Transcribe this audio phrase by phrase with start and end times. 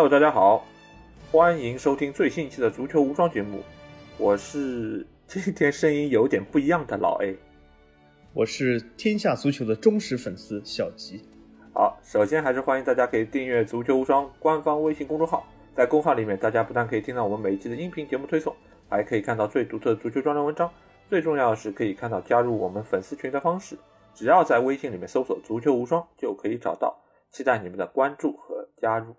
[0.00, 0.64] Hello，大家好，
[1.30, 3.62] 欢迎收听最新一期的足球无双节目。
[4.16, 7.36] 我是 今天声音有点不一样的老 A，
[8.32, 11.22] 我是天下足球的忠实粉丝小吉。
[11.74, 15.46] 好，首先还是欢迎大家可以订阅足球无双官方微信公众号，
[15.76, 18.56] 在公号里面，大家不但可以听到我们每一期的音频节目推送，
[18.88, 20.72] 还可以看到最独特的足球专栏文章。
[21.10, 23.76] 最重要的是，可以看到加入我们粉丝群的方式，
[24.14, 26.98] 只要在微信里面搜索“足球无双”就可以找到。
[27.30, 29.14] 期待你们的关注和加入。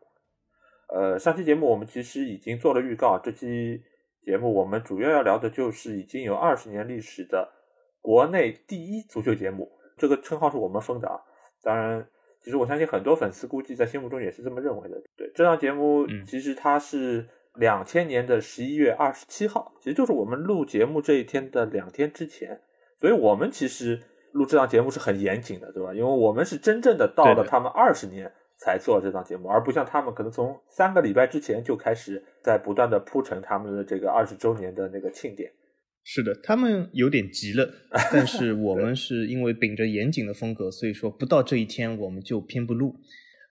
[0.94, 3.82] 呃，上期节目我们其实已经做了预告，这期
[4.22, 7.50] 节目我们主要要聊的就是已经有二十年历史的
[8.02, 11.18] 国内第一足球节目，这个称号是我们封的啊。
[11.64, 12.06] 当然，
[12.44, 15.02] 其实我相信很多粉丝估计在心目中也是这么认为的。
[15.16, 17.26] 对，这档节目其实它是
[17.56, 22.60] 两千年的十一月二十七号，其实就是我们录节目这一天的两天之前，
[23.00, 23.98] 所以我们其实
[24.34, 25.94] 录这档节目是很严谨的，对吧？
[25.94, 28.30] 因为我们是真正的到了他们二十年。
[28.64, 35.52] 才做这档节目，而不像他们可能从三个礼拜之前就开始在不断的铺陈他们的这个二十周年的那个庆典。
[36.04, 37.72] 是的，他们有点急了，
[38.12, 42.96] 但是我们是因为秉着严谨的风格，所以说不到这一天我们就偏不录，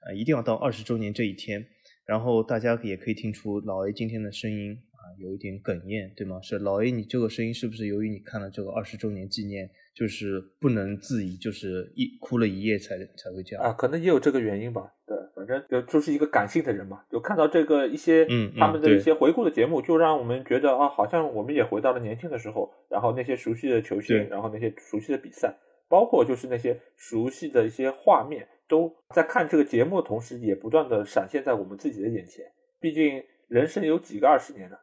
[0.06, 1.64] 呃，一定要到二十周年这一天。
[2.06, 6.41] 然后大家也可以听出老 A 今天的声音啊，有一点哽咽，对吗？
[6.42, 9.70] 是老 A，你这个声音是不是由于你看了这个二十周年纪念？
[9.92, 14.91] 就是不能自已，就是一哭了一夜才才会这样啊，可能也有这个原因吧。
[15.05, 25.55] 对，反正就就是一个感性的人嘛，就看到这个一些嗯他们的一些回顾的节目，就让我们觉得啊，好像我们也回到了年轻的时候，然后那些熟悉的球星，然后那些熟悉的比赛，
[25.89, 32.45] 包括就是那些熟悉的一些画面，都在看这个节目的同时，也不断的闪现在我们自己的眼前。
[32.80, 34.77] 毕竟人生有几个二十年呢？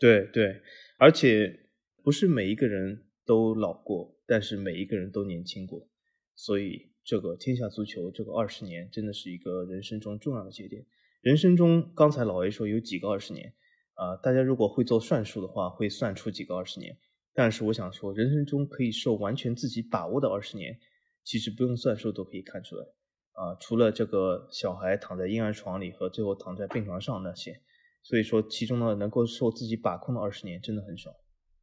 [0.00, 0.60] 对对，
[0.98, 1.68] 而且
[2.02, 4.16] 不是每一个人都老过。
[4.26, 5.88] 但是每一个人都年轻过，
[6.36, 10.86] 所以这个天下足球这个二十年真的是一个人生中重要的节点。
[11.20, 13.52] 人生中，刚才老 A 说有几个二十年
[13.94, 14.14] 啊？
[14.18, 16.96] 大家如果会做算术的话，会算出几个二十年。
[17.34, 20.78] 但是我想说，人生中可以受完全自己把握的二十年，
[21.24, 22.84] 其实不用算数都可以看出来
[23.32, 23.56] 啊。
[23.60, 27.60] 除了这个小孩躺在婴儿床里和最后躺在病床上那些，
[28.02, 31.10] 所以说其中呢，能够受自己把控的二十年真的很少。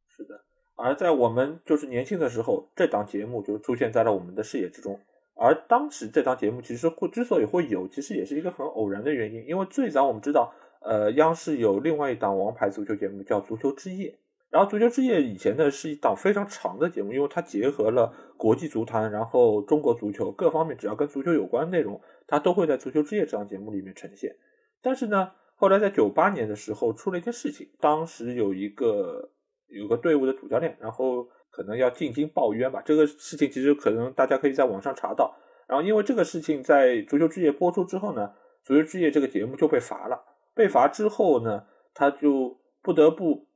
[0.06, 0.34] 是的
[0.76, 4.98] 而在我们就是年轻的时候，这档节目就出现在了我们的视野之中。
[5.34, 9.44] 而当时这档节目其实会之所以会有，其实也是一个很偶然的原因。
[9.46, 14.10] 因为最早我们知道，呃，央视有另外一档王牌足球节目叫《足球之夜》，
[14.50, 24.34] 然后《足球之夜》以前呢是一档非常长的节目，因为它结合了国际足坛，然后中国足球各方面，只要跟足球有关的内容，它都会在《足球之夜》这档节目里面呈现。
[24.82, 29.30] 但是呢，后来在九八年的时候出了一件事情，当时有一个。
[29.70, 32.80] 有个队伍的主教练，然后可能要进京报冤吧。
[32.80, 35.36] 这个事情其实可能大家可以在网上查到。
[35.66, 38.32] 然后因为这个事情在足球之夜播出之后呢，
[38.64, 40.24] 足球之夜这个节目就被罚了。
[40.54, 43.46] 被罚之后呢，他就不得不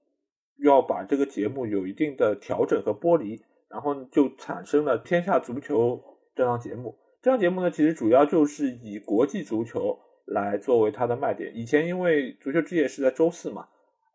[0.59, 5.97] 要把这个节目有一定的调整和剥离，然后就产生了《天下足球》
[6.35, 6.99] 这档节目。
[7.23, 11.51] 这档节目呢，其实主要就是以国际足球来作为它的卖点。
[11.55, 13.69] 以前因为足球之夜是在周四嘛。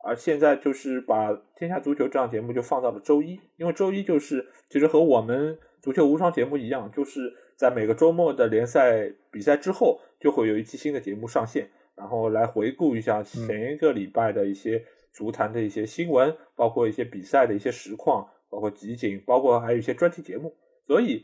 [0.04, 14.82] 而现在就是把《天下足球》这档节目就放到了周一，因为周一就是其实和我们足球无双节目一样，就是在每个周末的联赛比赛之后，就会有一期新的节目上线，然后来回顾一下前一个礼拜的一些
[15.12, 21.20] 足坛的一些新闻，包括一些比赛的一些实况，包括集锦，包括还有一些专题节目，所以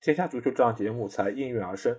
[0.04, 1.96] 《天下足球》这档节目才应运而生。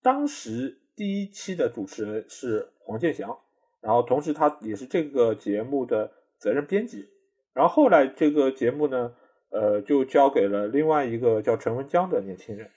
[0.00, 3.36] 当时第一期的主持人是黄健翔。
[3.80, 7.06] 然后，同时他也是这个节目的责任编辑。
[7.52, 9.14] 然后后来这个节目呢，
[9.50, 12.70] 呃，就交给了另外一个叫陈文江的年轻人。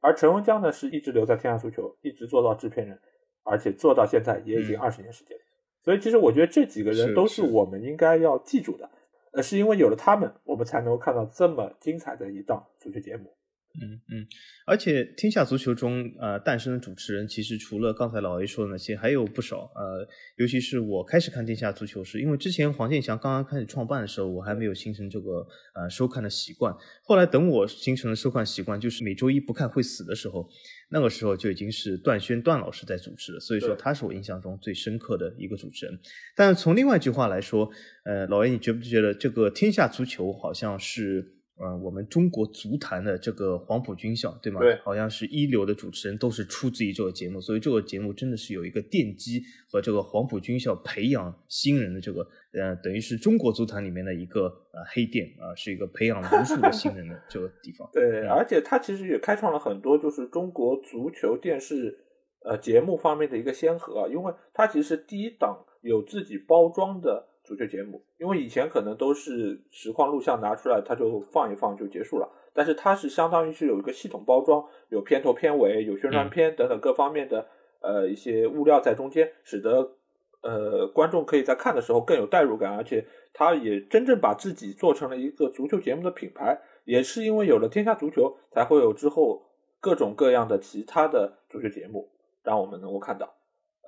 [0.00, 2.98] 而陈文江呢，是一直留在天下足球，一直做到制片人，
[3.42, 5.36] 而且做到现在也已经二十年时间。
[5.82, 8.88] 所以，其实我觉得这几个人都是我们应该要记住的。
[9.32, 13.35] 呃，是因为有了他们，我们才能够看到这么精彩的一档足球节目。
[13.80, 14.26] 嗯嗯，
[14.66, 26.74] 而且天下足球中呃诞生的主持人，其实除了刚才老 A 说的那些，还有不少呃，尤其是我开始看天下足球时，因为之前黄健翔刚刚开始创办的时候，我还没有形成这个呃收看的习惯。
[27.04, 30.48] 后来等我形成了收看习惯，就是每周一不看会死的时候，
[30.90, 35.98] 那个时候就已经是段轩段老师在主持了，所以说他是我印象中最深刻的一个主持人。
[36.34, 37.70] 但是从另外一句话来说，
[38.04, 41.35] 呃，老 A 你觉不觉得这个天下足球好像是？
[41.58, 44.60] 呃，我们中国足坛的这个黄埔军校，对吗？
[44.60, 52.20] 对，好像是一流的主持人都是出自于这个节目，所以这个节目真的是有一个奠基和这个黄埔军校培养新人的这个，
[52.52, 57.88] 呃，等于是中国足坛里面的一个呃黑店啊，是一个培养无数的新人的 这个地方。
[57.90, 61.96] 对，而且它其实也开创了很多就是中国足球电视
[62.44, 68.04] 呃节目方面的一个先河，因为它其实第一档有自己包装的足球节目。
[68.18, 77.46] 因为以前可能都是实况录像拿出来，它就放一放就结束了，但是它是相当于是有一个系统包装，有片头片尾，有宣传片等等各方面的
[77.80, 79.96] 呃一些物料在中间，使得
[80.42, 86.60] 呃观众可以在看的时候更有代入感，而且它也真正把自己做成了一个足球节目的品牌。
[86.84, 89.42] 也是因为有了天下足球，才会有之后
[89.80, 92.08] 各种各样的其他的足球节目，
[92.44, 93.35] 让我们能够看到。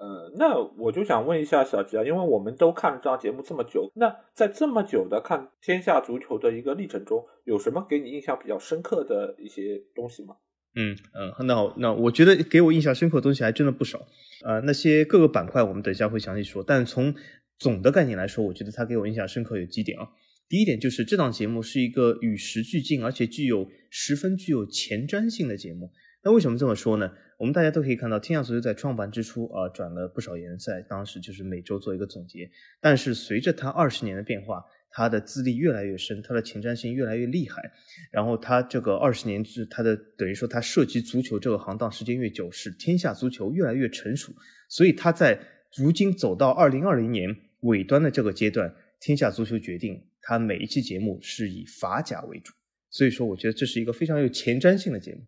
[0.00, 10.36] 呃，那我就想问一下小吉啊，因为我们都看了这档节目这么久，那在这么久的看天下足球的一个历程中，有什么给你印象比较深刻的一些东西吗？
[10.76, 14.06] 嗯嗯，那那我觉得给我印象深刻的东西还真的不少。
[14.44, 17.12] 呃，那些各个板块我们等一下会详细说，但从
[17.58, 20.08] 总的概念来说，我觉得它给我印象深刻有几点啊。
[20.48, 25.90] 第一点就是这档节目是一个与时俱进，而且具有十分具有前瞻性的节目。
[26.22, 27.12] 那为什么这么说呢？
[27.38, 32.50] 我们大家都可以看到，天下足球在创办之初啊，转了不少联赛，当时就是每周做一个总结。
[32.80, 37.62] 但是随着他二十年的变化，他的资历越来越深，他的前瞻性越来越厉害。
[38.10, 44.32] 然后他这个二十年之他的等于说他涉及足球这个行当时间越久，使天下足球越来越成熟。
[44.68, 45.38] 所以他在
[45.76, 50.02] 如今走到二零二零年尾端的这个阶段，天下足球决定。
[50.20, 52.52] 他每一期节目是以法甲为主，
[52.90, 55.22] 所以说我觉得这是一个非常有前瞻性的节目。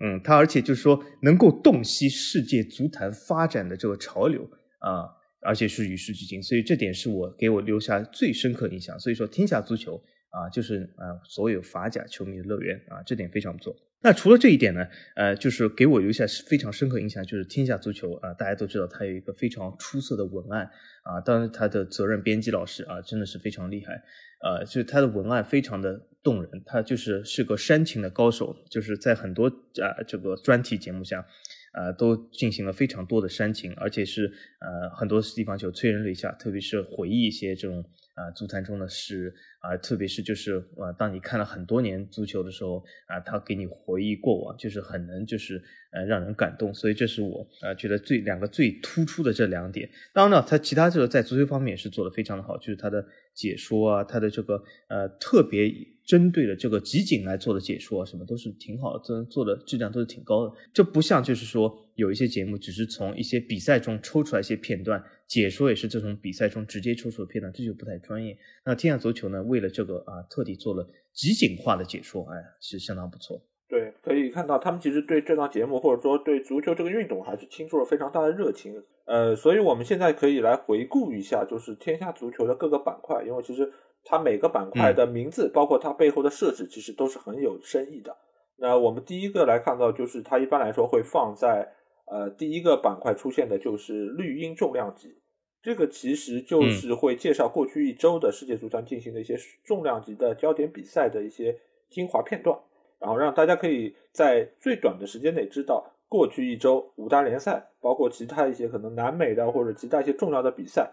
[0.00, 4.42] 嗯，他而且就是说能够洞悉世界足坛发展的这个潮流
[4.80, 5.06] 啊，
[5.42, 8.98] 而且是与时俱进，所以这点是我给我留下最深刻印象。
[8.98, 9.96] 所以说天下足球
[10.30, 13.74] 啊，就是啊所有法甲球迷的乐园啊，这点非常不错。
[14.02, 20.68] 那除了这一点呢，呃，就是给我留下非常深刻印象，就是天下足球啊，大家都知道它有一个非常出色的文案
[21.04, 24.02] 啊，当然它的责任编辑老师啊，真的是非常厉害。
[24.44, 31.24] 呃，就是他的文案非常的动人，他就是是个煽情的高手，就是在很多啊这个专题节目下，
[31.70, 34.26] 啊都进行了非常多的煽情，而且是
[34.58, 37.84] 呃很多地方就催人泪下，特别是回忆一些这种
[38.22, 49.88] 啊足坛中的事啊，特别是就是啊当你看了很多年足球的时候啊，他给你回忆过往，就是很能就是呃让人感动，所以这是我啊觉得最两个最突出的这两点。
[50.12, 53.04] 当然了，他其他这个在足球方面也是做的非常的好，就是他的。
[53.34, 55.72] 解说啊，他的这个呃特别
[56.04, 60.54] 针对的这个集锦来做的解说啊，什么都是挺好的，做的质量都是挺高的。
[60.70, 68.36] 这不像就是说有一些节目只是从一些比赛中抽出来一些片段，解说也是这种比赛中直接抽出的片段，这就不太专业。
[68.64, 73.42] 那天下足球呢，为了这个啊，特地做了集锦化的解说，哎，是相当不错。
[73.68, 78.74] 对，可以看到他们其实对这档节目或者说对足球这个运动还是倾注了非常大的热情。
[79.06, 83.72] 呃，所以我们现在可以来回顾一下，就是天下足球的各个板块，因为其实
[84.04, 88.14] 它每个板块的名字，包括它背后的设置，其实都是很有深意的。
[88.58, 91.66] 那我们第一个来看到，就是它一般来说会放在
[92.12, 95.16] 呃第一个板块出现的就是绿茵重量级，
[95.62, 102.58] 这个其实就是会介绍过去一周的世界足坛进行的一些重量级的焦点比赛的一些精华片段。
[103.00, 110.88] 然后让大家可以在最短的时间内知道过去一周五大联赛，包括其他一些可能南美的或者其他一些重要的比赛，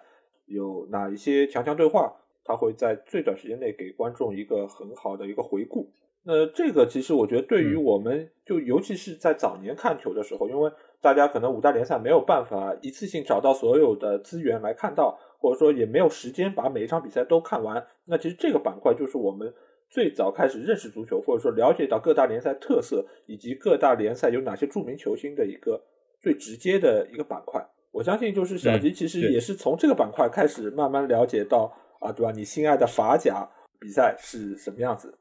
[0.47, 2.11] 有哪一些强强对话，
[2.43, 5.87] 它会在最短时间内给观众一个很好的一个回顾。
[6.23, 19.53] 那这个其实我觉得对于我们就尤其是在早年看球的时候，因为大家可能五大联赛没有办法一次性找到所有的资源来看到，或者说也没有时间把每一场比赛都看完，那其实这个板块就是我们。
[19.91, 25.83] 最早开始认识足球，或者说了解到各大联赛特色以及各大联赛有哪些著名球星的一个
[26.19, 27.59] 最直接的一个板块。
[27.89, 32.31] 我相信，就是小吉其实也是从这个板块开始慢慢了解到啊，对吧？
[32.31, 35.17] 你心爱的法甲比赛是什么样子？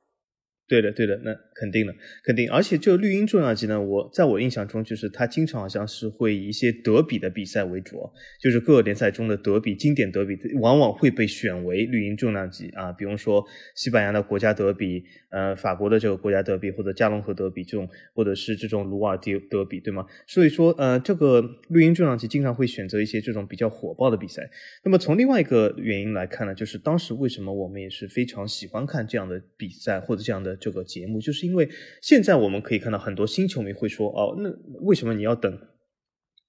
[0.68, 2.50] 对的，对的，那肯定的，肯定。
[2.50, 7.98] 而且这个绿茵重量级呢，我在我印象中，就是它经常好像是会以一些德比的比赛为主，
[8.38, 12.92] 就是各个联赛中的德比、经典德比，往往会被选为绿茵重量级啊。
[12.92, 13.42] 比如说
[13.75, 20.04] 西班牙的国家德比，呃，法国的这个国家德比，或者加隆河德比这种，或者是这种鲁尔德德比，对吗？
[20.26, 24.50] 所以说，呃，这个绿茵重量级经常会选择一些这种比较火爆的比赛。
[24.84, 30.57] 那么从另外一个原因来看呢，就是当时为什么我们也是非常喜欢看这样的比赛或者这样的。
[30.60, 31.68] 这个节目就是因为
[32.02, 34.50] 现在我们可以看到很多新球迷会说哦，那
[34.80, 35.58] 为什么你要等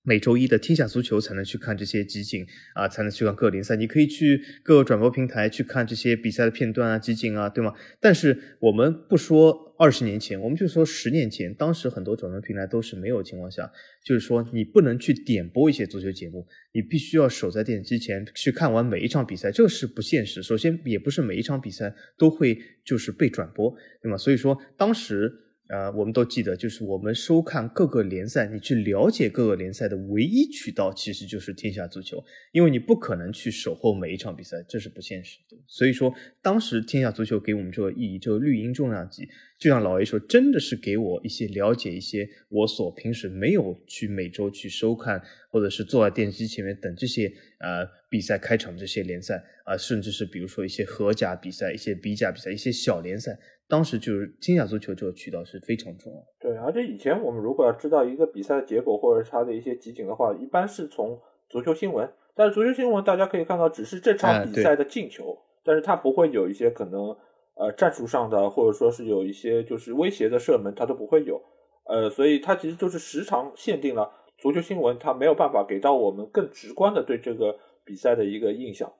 [0.09, 3.75] 每周一的天下足球才能去看这些集锦啊，才能去看各个联赛？
[3.75, 7.71] 你可以去各个转播平台去看这些比赛的片段啊、集锦啊，对吗？
[7.99, 9.67] 但是我们不说。
[9.79, 13.71] 二十年前，我们就说十年前，当时很多转播平台都是没有情况下，
[14.03, 20.43] 就是说你不能去点播一些足球节目，你必须要守在电视机前去看完每一场比赛，这是不现实。
[20.43, 24.17] 首先，也不是每一场比赛都会就是被转播，对吗？
[24.17, 25.31] 所以说，当时
[25.69, 35.55] 啊，我们都记得，就是我们收看各个联赛，你去了解各个联赛的唯一渠道，其实就是天下足球，因为你不可能去守候每一场比赛，这是不现实的。
[35.67, 36.11] 所以说，
[36.41, 45.21] 当时天下足球给我们这个意义，这个绿茵重量级，就像老 A 说，真的是给我一些了解一些我所平时没有去每周去收看，
[45.51, 53.37] 或者是坐在电视机前面等这些呃比赛开场这些联赛啊，甚至是比如说一些荷甲比赛、一些比甲比赛、一些小联赛。
[53.69, 56.19] 当时就是天下足球这个渠道是非常重要。
[56.39, 62.11] 对，而且以前我们如果要知道一个比赛的结果或者是它的一些集锦的话，一般是从足球新闻。
[62.33, 67.15] 但是足球新闻大家可以看到，只是这场比赛的进球，但是它不会有一些可能
[67.55, 71.39] 呃战术上的，或者说是有一些就是威胁的射门，它都不会有。
[71.85, 78.91] 呃，所以它其实就是时长限定了足球新闻，它没有办法给到我们更直观的对这个比赛的一个印象，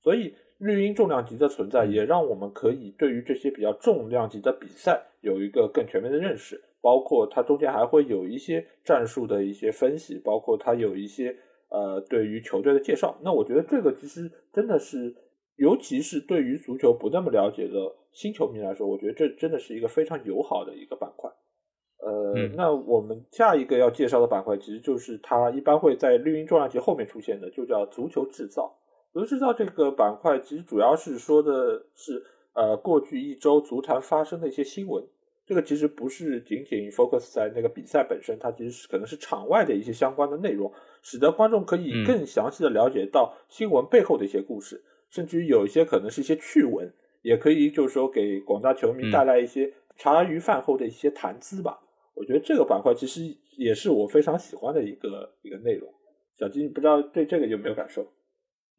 [0.00, 0.34] 所以。
[0.62, 11.36] 绿茵重量级的存在，也让我们可以对于这些比较重量级的比赛有一个更全面的认识，包括它中间还会有一些战术的一些分析，包括它有一些
[11.68, 13.18] 呃对于球队的介绍。
[13.24, 15.12] 那我觉得这个其实真的是，
[15.56, 17.74] 尤其是对于足球不那么了解的
[18.12, 21.28] 新球迷来说，我觉得这真的是一个非常友好的一个板块。
[21.98, 28.72] 呃，那我们下一个要介绍的板块，其实就是它一般会在绿茵重量级后面出现的，就叫足球制造。
[29.12, 35.04] 足球制造这个板块其实主要是说的是，呃，过去一周足坛发生的一些新闻。
[35.44, 46.90] 这个其实不是仅仅 focus 在那个比赛本身，它其实是可能是场外的一些相关的内容，使得观众可以更详细的了解到新闻背后的一些故事，甚至于有一些可能是一些趣闻，
[47.22, 51.78] 也可以就是说给广大球迷带来一些茶余饭后的一些谈资吧。
[52.14, 53.22] 我觉得这个板块其实
[53.58, 55.92] 也是我非常喜欢的一个一个内容。
[56.34, 58.06] 小金，不知道对这个有没有感受？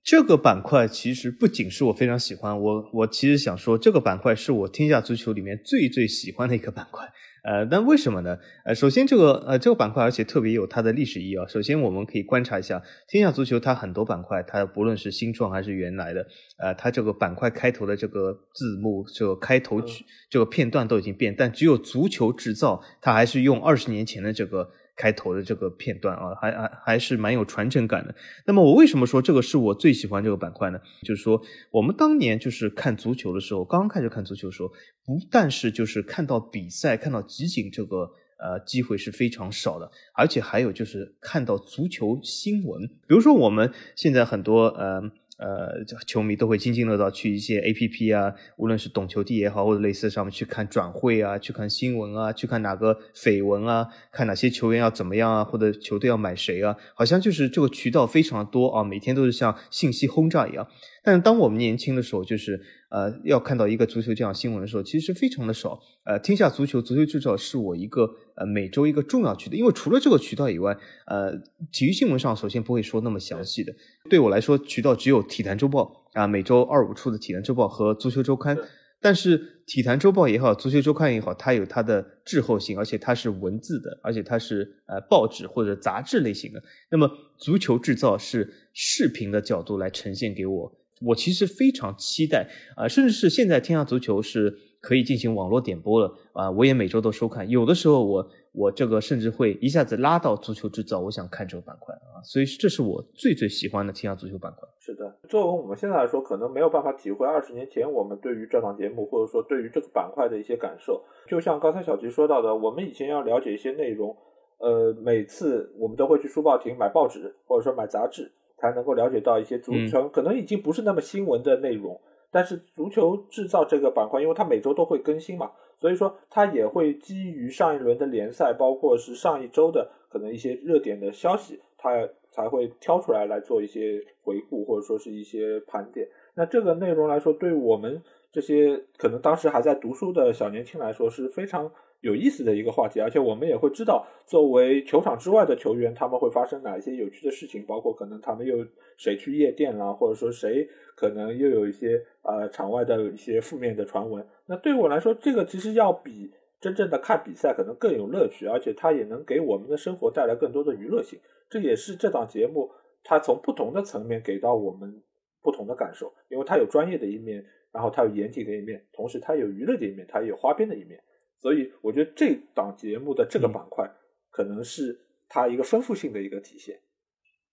[0.04, 7.10] 这个板块其实不仅是我非常喜欢，我我其实想说，这个板块是我天下足球里面最最喜欢的一个板块。
[7.46, 8.38] 呃，但为什么呢？
[8.66, 11.46] 呃，首先这个呃这个板块，而且特别有它的历史意义啊。
[11.48, 16.26] 首先我们可以观察一下天下足球，它很多板块，它不论是新创还是原来的，
[16.58, 24.70] 呃，它这个板块开头的这个字幕，这个开头曲这个片段都已经变，但只有足球制造，它还是用二十年前的这个。
[24.96, 28.14] 开头的这个片段啊，还还还是蛮有传承感的。
[28.46, 30.80] 那么我为什么说这个是我最喜欢这个板块呢？
[31.02, 34.70] 就是说我们当年就是看足球的时候，刚刚开始看足球的时候，
[35.06, 38.10] 不但是就是看到比赛、看到集锦这个
[38.40, 42.88] 呃机会是非常少的，而且还有就是看到足球新闻。
[43.08, 45.02] 比如说我们现在很多呃。
[45.40, 60.68] 呃，球迷都会津津乐道去一些 A P P 啊，无论是懂球帝也好，或者类似上面去看转会啊，去看新闻啊，去看哪个绯闻啊，看哪些球员要怎么样啊，或者球队要买谁啊，好像就是这个渠道非常多啊，每天都是像信息轰炸一样。
[61.04, 62.62] 但是当我们年轻的时候，就是
[62.94, 65.80] 呃要看到一个足球这样新闻的时候，其实非常的少。
[66.06, 71.34] 呃，天下足球足球制造是我一个呃每周一个重要渠道，因为除了这个渠道以外，呃，
[71.72, 73.74] 体育新闻上首先不会说那么详细的。
[74.10, 78.56] 对我来说，渠道只有体坛周报啊，每周二五出的体坛周报和足球周刊。
[79.02, 86.64] 但是体坛周报也好，足球周刊也好，它有它的滞后性，而且它是文字的，而且它是呃报纸或者杂志类型的。
[86.90, 90.72] 那么足球制造是视频的角度来呈现给我。
[91.06, 97.50] 我其实非常期待啊，甚至是现在天下足球是可以进行网络点播了啊，我也每周都收看。
[97.50, 104.68] 有的时候我我这个甚至会一下子拉到足球制造，我想看这个板块啊，所以这是我最最喜欢的天下足球板块。
[104.80, 111.02] 是的，作为我们现在来说，可能没有办法体会二十年前我们对于这档节目或者说对于这个板块的一些感受。
[111.28, 114.14] 就像刚才小吉说到的，我们以前要了解一些内容，
[114.60, 118.30] 呃，每次我们都会去书报亭买报纸或者说买杂志。
[118.64, 122.00] 才能够了解到一些足球，可能已经不是那么新闻的内容，
[122.32, 136.08] 但是足球制造这个板块，因为它每周都会更新嘛，所以说它也会基于上一轮的联赛，包括是上一周的可能一些热点的消息，它才会挑出来来做一些回顾或者说是一些盘点。
[136.36, 138.02] 那这个内容来说，对我们
[138.32, 141.70] 这些可能当时还在读书的小年轻来说是非常。
[142.04, 148.58] 有意思的一个话题，而且我们也会知道，作为球场之外的球员，他们会发生哪一些有趣的事情，包括可能他们又
[148.98, 150.68] 谁去夜店啦，或者说谁
[150.98, 154.22] 可能又有一些呃场外的一些负面的传闻。
[154.48, 156.30] 那对我来说，这个其实要比
[156.60, 161.18] 真正的看比赛可能更有乐趣，而且它也能给我们的生活带来更多的娱乐性。
[161.50, 162.70] 这也是这档节目
[163.02, 165.02] 它从不同的层面给到我们
[165.42, 171.02] 不同的感受，因为它有专业的一面，然后它有严谨的一面，同时它有娱乐的一面，它也有花边的一面。
[171.44, 173.86] 所以我觉得这档节目的这个板块
[174.32, 174.98] 可能是
[175.28, 176.80] 它一个丰富性的一个体现。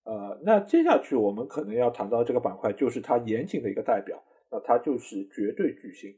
[0.04, 6.14] 呃，那接下去我们可能要谈到这个板块，就是它严谨的一个代表，那它就是绝对巨星。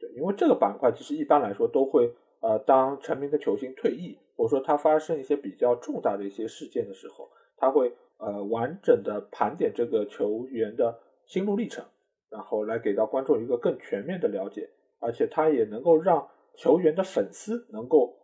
[0.00, 11.84] 对，因为这个板块其实一般来说都会呃，当成名的球星退役，或者说他发生一些比较重大的一些事件的时候，他会呃完整的盘点这个球员的心路历程，
[12.28, 18.16] 然后来给到观众一个更全面的了解，而且他也能够让球员的粉丝能够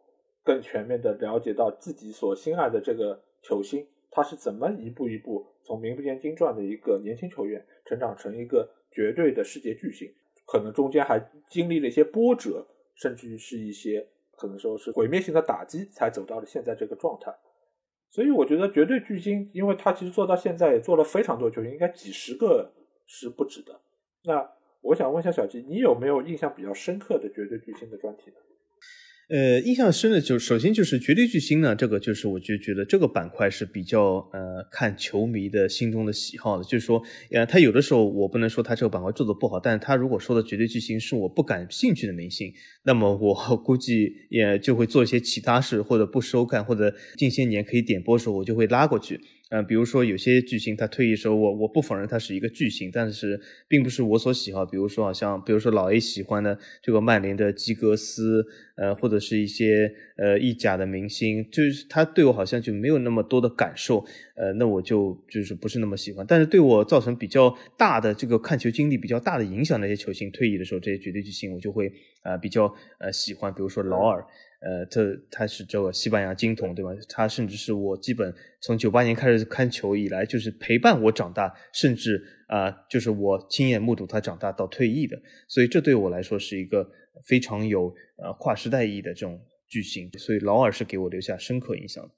[0.43, 10.13] 更全面的了解到自己所心爱的这个球星，他是怎么一步一步从名不见经传的一个年轻球员，成长成一个绝对的世界巨星，
[10.47, 12.67] 可能中间还经历了一些波折。
[12.95, 17.35] 甚至于是一些可能说是毁灭性的打击，才走到了现在这个状态。
[18.11, 22.71] 所以我觉得绝对巨星，因为他其实做到现在也做了非常多球星，应该几十个
[23.07, 23.81] 是不止的。
[24.25, 24.49] 那
[24.83, 28.37] 我想问一下小吉，你有没有印象比较深刻的绝对巨星的专题呢？
[29.29, 49.19] 呃，印象深的就首先就是绝对巨星呢，这个就是我就觉得这个板块是比较呃看球迷的心中的喜好的，就是说，呃，他有的时候我不能说他这个板块做的不好，但是他如果说的绝对巨星是我不感兴趣的明星，那么我 估计也就会做一些其他事，或者不收看，或者近些年可以点播的时候，我就会拉过去。
[49.53, 54.65] 嗯，比如说有些巨星他退役时候，我我不否认他是一个巨星，但是并不是我所喜好。
[54.65, 58.43] 比如说好像，比如说老 A 喜欢的这个曼联的基格斯，
[58.77, 64.03] 呃，或者是一些呃意甲的明星，就是他对我好像就没有那么多的感受，
[64.37, 66.25] 呃，那我就就是不是那么喜欢。
[66.27, 71.93] 但是对我造成比较大的这个看球经历比较大的影响那些球星退役的时候，这些绝对巨星我就会
[72.23, 73.53] 呃比较呃喜欢。
[73.53, 74.25] 比如说劳尔。
[74.65, 76.91] 呃，这他是这个西班牙金童，对吧？
[77.09, 85.21] 他甚至是我基本从九八年开始看球以来，就是陪伴我长大，甚至啊，就是我亲眼目睹他长大到退役的。
[85.49, 86.89] 所以这对我来说是一个
[87.27, 90.09] 非常有呃跨时代意义的这种巨星。
[90.17, 92.11] 所以劳尔是给我留下深刻印象的。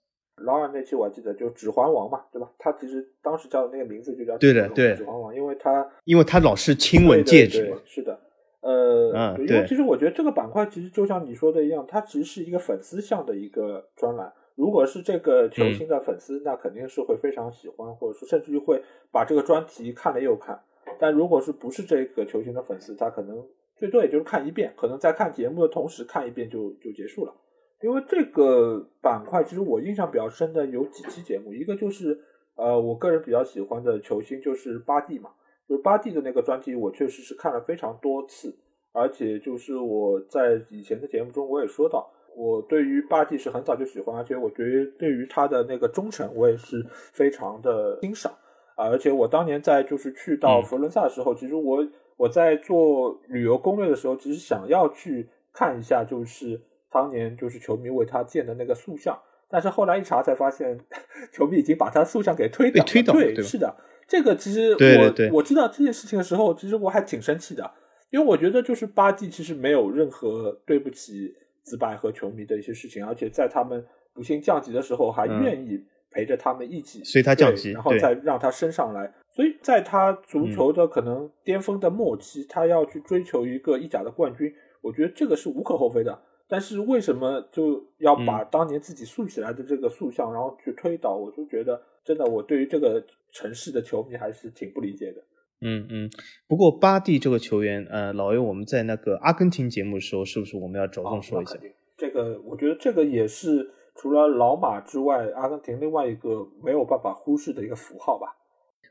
[0.44, 2.50] 劳尔那期我还记得，就《指环王》嘛，对吧？
[2.58, 8.20] 他其实当时叫的那个名字就叫对的，对，指环王，因为他因为他老是亲吻戒指嘛，是的。
[8.64, 14.32] 呃，因为其实我觉得这个板块其实就像你说的一样，它其实是一个粉丝向的一个专栏。
[14.54, 20.58] 如果是这个球星的粉丝，那肯定是会非常喜欢，或者说甚至于会把这个专题看了又看。
[20.98, 23.44] 但如果是不是这个球星的粉丝，他可能
[23.76, 27.34] 最多也就是看一遍，可能在看节目的同时看一遍就就结束了。
[27.82, 32.18] 因为这个板块其实我印象比较深的有几期节目，一个就是
[32.54, 35.32] 呃我个人比较喜欢的球星就是巴蒂嘛。
[35.68, 38.54] 就是巴蒂的那个专辑，我确实是看了非常多次，
[38.92, 48.32] 而且就是我在以前的节目中我也说到，我对于巴蒂是很早就喜欢，而且我觉得对于他的那个忠诚，我也是非常的欣赏
[48.76, 48.88] 啊。
[48.88, 60.78] 而且我当年在就是去到佛罗伦萨的时候，其实我我在做旅游攻略的时候，其实想要去看一下，就是当年就是球迷为他建的那个塑像，但是后来一查才发现，
[61.32, 62.86] 球迷已经把他塑像给推倒了。
[62.86, 63.74] 推倒，对，是的。
[64.14, 67.68] 这个其实我我知道这件事情的时候，其实我还挺生气的，
[68.10, 79.12] 因为我觉得就是巴蒂其实没有任何对不起紫白和球迷的一些事情，而且在他们不幸降级的时候，还愿意陪着他们一起随他降级，然后再让他升上来。
[79.32, 86.16] 所以在他足球的可能巅峰的末期，他要去追求一个意甲的冠军，我觉得这个是无可厚非的。
[86.46, 91.16] 但是为什么就要把当年自己塑起来的这个塑像，然后去推倒？
[91.16, 95.20] 我就觉得真的，我对于这个城市的球迷还是挺不理解的。
[95.60, 96.10] 嗯嗯。
[96.48, 101.58] 不过巴蒂这个球员，呃，老魏，我们在那个阿根廷节目的时候，是不是我们要着重说一下？
[101.98, 108.28] 这个我觉得这个也是除了老马之外，阿根廷另外一个没有办法忽视的一个符号吧。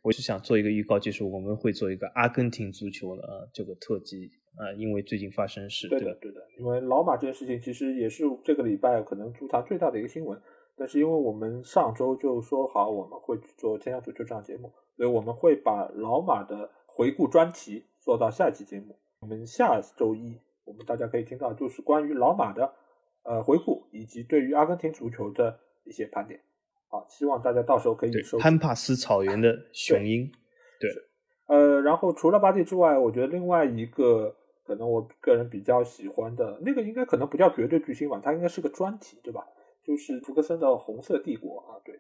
[0.04, 4.30] 我是想做一个预告，就是我们会做一个阿根廷足球的这个特辑。
[4.56, 10.40] 啊，因为最近发生事，对的，对的，因为老马这件事情其实也是这个礼拜可能足坛最大的一个新闻。
[10.76, 18.96] 但是因为我们上周就说好我们会去做天下足球这档节目，所以我们会把老马的回顾专题做到下期节目。
[19.20, 22.74] 我们下周一我们大家可以听到就是关于老马的
[23.24, 26.40] 呃回顾以及对于阿根廷足球的一些盘点。
[26.90, 30.32] 好，希望大家到时候可以收潘帕斯草原的 雄鹰。
[30.80, 30.92] 对，
[31.48, 34.36] 呃，然后除了巴蒂之外，我觉得另外一个。
[34.66, 39.46] 可能我个人比较喜欢的那个，应该可能不叫绝对巨星吧，它应该是个专题，对吧？
[39.86, 42.00] 就是福克森的《红色帝国》啊，对，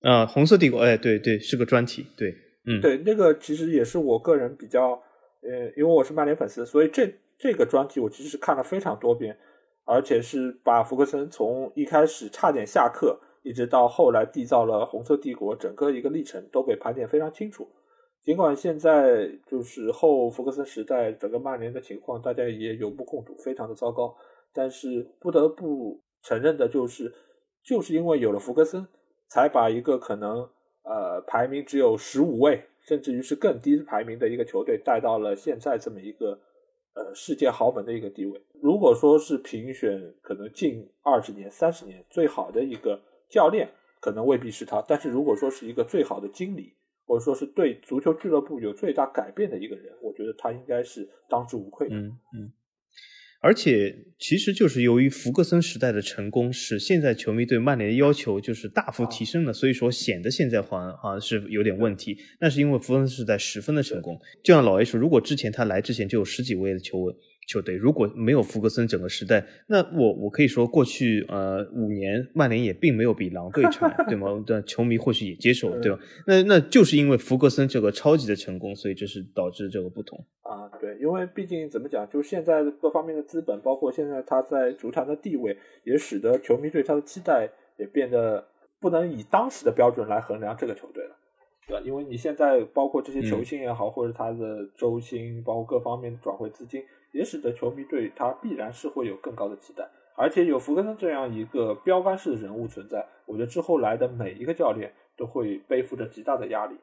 [0.00, 2.34] 啊，《红色帝国》，哎，对对，是个专题，对，
[2.66, 5.02] 嗯，对，那个其实也是我个人比较，
[5.42, 9.36] 呃，因为我是曼联粉丝，所以这这个专题我其实是看了非常多遍，
[9.84, 17.68] 而且是把福克森从一开始差点下课，一直到后来缔造了红色帝国整个一个历程都给盘点非常清楚。
[18.22, 24.14] 尽管现在就是后福克森时代，整个曼联的情况大家也有目共睹，非常的糟糕。
[24.54, 27.14] 但是不得不承认的就是，
[27.62, 28.84] 就是因为有了福格森，
[29.28, 30.40] 才把一个可能
[30.82, 36.40] 呃排名只有十五位，甚至于是更低排名的一个球队带到了现在这么一个
[36.94, 38.40] 呃世界豪门的一个地位。
[38.62, 43.68] 如果说是评选可能近二十年、三十年最好的一个教练，
[44.00, 44.82] 可能未必是他。
[44.88, 46.72] 但是如果说是一个最好的经理，
[47.06, 51.96] 或者说是对足球俱乐部有最大改变的一个人，我觉得他应该是当之无愧的。
[51.96, 52.52] 嗯嗯。
[53.44, 62.16] 而且，其实就是由于福格森时代的成功，使现在球迷对曼联的要求就是大幅提升了，所以说显得现在好像好像是有点问题。
[62.40, 67.18] 那是因为福格森时代十分的成功，就像老 A 说，如果之前他来之前就有十几位的球员。
[67.46, 74.42] 球队如果没有福格森整个时代，那我我可以说过去呃五年曼联也并没有比狼队差，对吗？
[74.46, 75.98] 的球迷或许也接受，对吧？
[76.26, 80.68] 那那就是因为福格森这个超级的成功，所以这是导致这个不同啊。
[80.80, 88.44] 对，因为毕竟怎么讲，就是现在各方面的资本，包括现在他在足坛的地位，也使得球迷对他的期待也变得
[88.80, 91.16] 不能以当时的标准来衡量这个球队了，
[91.68, 91.82] 对吧？
[91.84, 96.82] 因为你现在包括这些球星也好，或者他的周薪，包括各方面的转会资金。
[97.14, 106.76] 也使得球迷对他必然是会有更高的期待，而且有福格森这样一个标杆式的人物存在，我觉得之后来的每一个教练都会背负着极大的压力。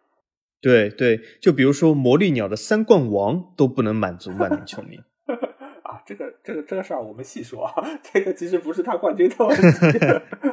[0.61, 4.95] 对对，就比如说魔力鸟的三冠王都不能满足曼联球迷
[5.83, 9.61] 啊，这个这个这个事儿我们细说啊，这个其实不是他冠军的问题。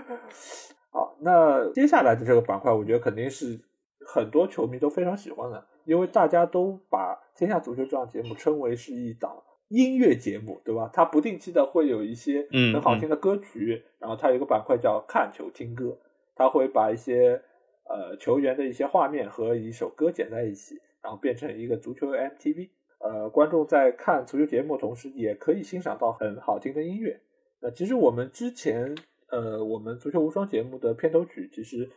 [0.91, 3.61] 好，那接下来的这个板块，我觉得肯定是
[4.05, 9.31] 很多球迷都非常喜欢的，因为大家都把《天下足球》这档节目称为是一档。
[9.69, 10.91] 音乐节目对吧？
[10.93, 15.99] 它不定期的会有一些很好听的歌曲，然后它有一个板块叫看球听歌，
[16.35, 17.43] 它会把一些
[17.85, 22.71] 呃球员的一些画面和一首歌剪在一起，然后变成一个足球 MTV。
[23.01, 27.21] 呃，观众在看足球节目同时，也可以欣赏到很好听的音乐。
[27.61, 28.95] 那其实我们之前
[29.31, 31.89] 呃，我们足球无双节目的片头曲其实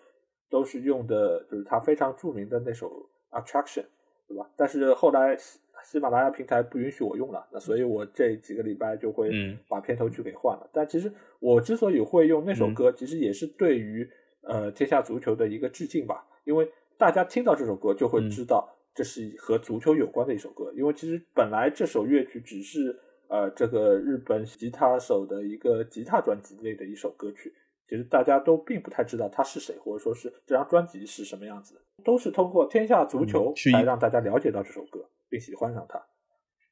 [0.49, 3.85] 都是用的，就是它非常著名的那首 Attraction，
[4.27, 4.49] 对吧？
[4.57, 5.37] 但是后来。
[5.83, 9.31] 喜马拉雅平台不允许我用了，那所以我这几个礼拜就会
[9.67, 10.69] 把片头曲给换了。
[10.71, 14.09] 但其实我之所以会用那首歌，其实也是对于
[14.41, 16.25] 呃天下足球的一个致敬吧。
[16.43, 20.71] 因为大家听到这首歌就会知道这是和足球有关的一首歌。
[20.75, 27.53] 因为其实本来这首乐曲只是呃这个日本吉他手的一个吉他专辑类的一首歌曲，
[27.87, 35.05] 其实大家都并不太知道他是谁，或者说是这张专辑是什么样子的，都是通过天下足球来让大家了解到这首歌。
[35.31, 35.97] 并喜欢上他，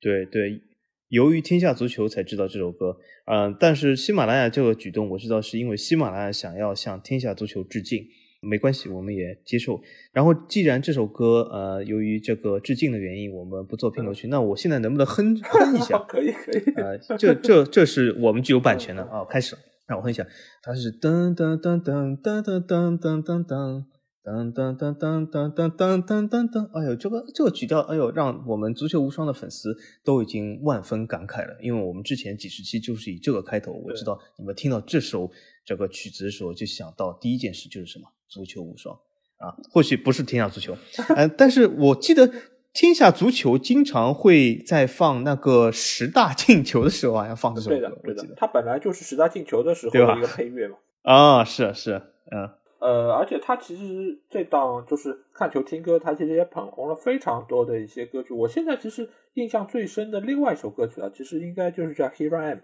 [0.02, 0.62] 对对，
[1.08, 8.04] 由于天下足球才知道这首歌，嗯，但是喜马拉雅这个举动我知道是因为喜马拉雅想要向天下足球致敬，
[8.41, 9.82] 没关系，我们也接受。
[10.12, 15.98] 然后既然这首歌呃由于这个致敬的原因，我们不做片头曲，那我现在能不能哼哼一下？
[16.08, 20.28] 可以可以，呃，这这这是我们具有版权的啊，开始了，让我哼一下，
[20.62, 23.86] 它是噔噔噔噔噔噔噔噔噔
[24.23, 24.53] 噔。
[24.53, 26.69] 噔噔噔噔噔噔噔噔！
[26.79, 31.58] 哎呦，这个这个曲调，哎呦，让我们足球无双的粉丝都已经万分感慨了。
[31.62, 35.29] 因为我们之前几十期就是以这个开头，我知道你们听到这首
[35.65, 38.05] 这个曲子的时候，就想到第一件事就是什么？
[38.27, 38.95] 足球无双
[39.38, 39.58] 啊！
[39.71, 40.77] 或许不是天下足球，
[41.15, 42.32] 呃，但是我记得
[42.73, 47.77] 天下足球经常会在放那个十大进球的时候，好像放这首歌。
[47.79, 50.77] 对的，对的，它本来就是十大进球的时候的一个配乐嘛。
[51.01, 51.99] 啊，是是，
[52.32, 52.47] 嗯。
[52.80, 58.34] 呃，而且他其实这档就是看球听歌，他其实也捧红了非常多的一些歌曲。
[58.34, 62.58] 我现在其实印象最深的另外一首歌曲啊，其实应该就是叫《Here I Am》，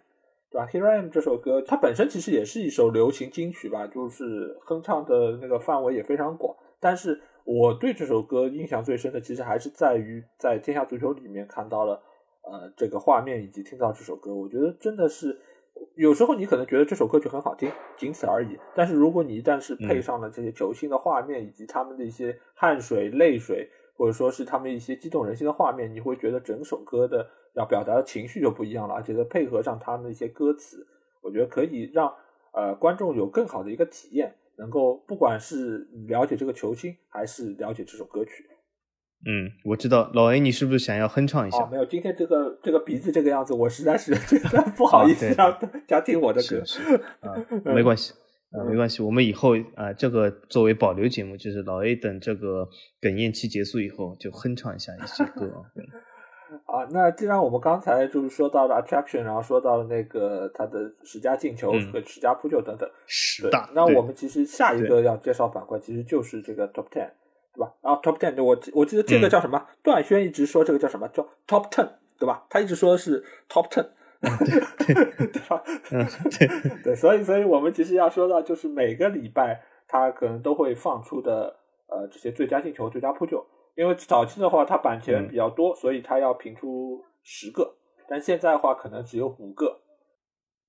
[0.49, 0.67] 对吧？
[0.71, 6.55] 《Here I Am》这首歌，它本身其实也是一首流行金曲吧，就是哼唱的那个范围也非常广。
[6.79, 12.01] 但是我对这首歌印象最深的，其实还是在于在《天下足球》里面看到了
[12.43, 15.37] 呃这个画面以及听到这首歌，我觉得真的是。
[15.95, 18.57] 有时候你可能觉得这首歌曲很好听，仅此而已。
[18.73, 28.95] 但是如果你一旦是配上了这些球星的画面，以及他们的一些汗水、泪水，或者说是他们一些激动人心的画面，你会觉得整首歌的要表达的情绪就不一样了。
[28.95, 30.85] 而且再配合上他们的一些歌词，
[31.21, 32.13] 我觉得可以让
[32.51, 38.49] 呃观众有更好的一个体验，能够不管是了解这个球星，还是了解这首歌曲。
[39.27, 41.65] 嗯，我知道老 A，你是不是想要哼唱一下？
[41.71, 46.61] 没有，今天这个这个鼻子这个样子，我实在是觉得 不好意思让大家听我的歌。
[47.27, 48.13] 啊，没关系，
[48.51, 52.67] 啊，没关系，我们以后啊，这个作为保留节目，就是老 A 等这个
[53.01, 55.65] 哽咽期结束以后，就哼唱一下一些歌啊。
[56.67, 67.09] 啊，那既然我们刚才就是说到了 attraction，然后说到了那个他的十佳进球和十佳扑救等等，十大，那我们其实下一个要介绍板块，其实就是这个 top ten。
[67.55, 67.73] 对吧？
[67.81, 69.65] 然后 top ten，我我记得这个叫什么？
[69.81, 71.07] 段轩一直说这个叫什么？
[71.09, 71.89] 叫 top ten，
[72.19, 72.45] 对吧？
[72.49, 73.87] 他一直说的是 top ten，
[75.31, 75.63] 对吧？
[75.89, 76.47] 对
[76.83, 81.55] 对，所以所以我们其实要说到，就是每个礼拜他可能都会放出的
[81.87, 87.77] 呃这些最佳进球、最佳扑救，因为早期的话他版权比较多，所以他要评出十个，
[88.09, 89.81] 但现在的话可能只有五个。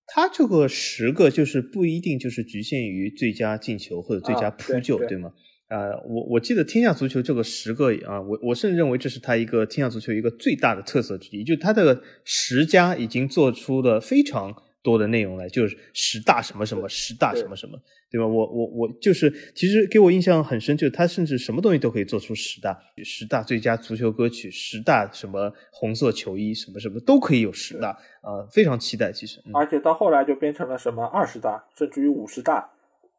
[0.09, 5.33] 他这个十个就是不一定就是局限于最佳进球或者最佳扑救，对吗？
[5.69, 17.79] 呃，我我记得天下足球这个十个啊，我我甚至认为这是他一个天下足球一个最大的特色之一，就他的十佳已经做出了非常多的内容来，就是十大什么什么，十大什么什么。
[18.09, 18.27] 对吧？
[18.27, 27.91] 我我我就是，其实给我印象很深，就是他甚至什么东西都可以做出十大，十大最佳足球歌曲，十大什么红色球衣，什么什么都可以有十大
[28.23, 29.11] 啊，非常期待。
[29.11, 32.71] 其实，而且到后来就变成了什么二十大，甚至于五十大，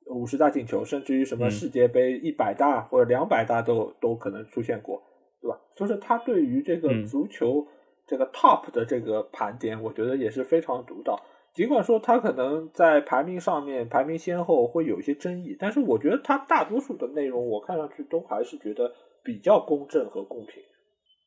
[0.10, 5.02] 五十大进球，甚至于什么世界杯一百大或者两百大都都可能出现过，
[5.41, 5.60] 对吧？
[5.76, 7.67] 所以说他对于这个足球
[8.06, 11.20] 这个 top 的这个盘点，我觉得也是非常独到。
[11.54, 18.91] 尽管说他可能在排名上面排名先后会有一些争议，但是我觉得他大多数的内容我看上去都还是觉得
[19.24, 20.62] 比较公正和公平。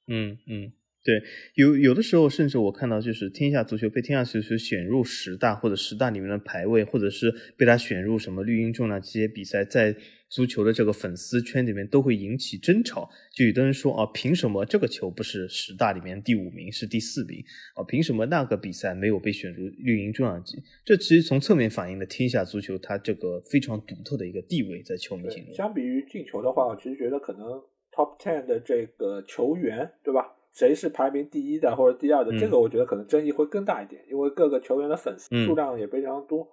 [0.07, 1.23] 嗯嗯，对，
[1.55, 9.97] 有有的时候甚至我看到就是天下足球被天下足球选入十大或者十大里面的排位，或者是被他选入什么绿茵重量级些比赛在。
[10.31, 17.43] 足球的这个粉丝圈里面都会引起争吵，就有的人说啊，凭什么这个球不是十大里面第五名，是第四名
[17.75, 17.83] 啊？
[17.83, 20.63] 凭什么那个比赛没有被选入绿茵重量级？
[20.85, 25.53] 这其实从侧面反映了天下足球它这个非常独特的一个地位在球迷心中。
[25.53, 27.43] 相比于进球的话，我其实觉得可能
[27.91, 30.37] top ten 的这个球员，对吧？
[30.53, 32.39] 谁是排名第一的或者第二的？
[32.39, 36.49] 这个我觉得可能争议会更大一点，因为各个球员的粉丝数量也非常多。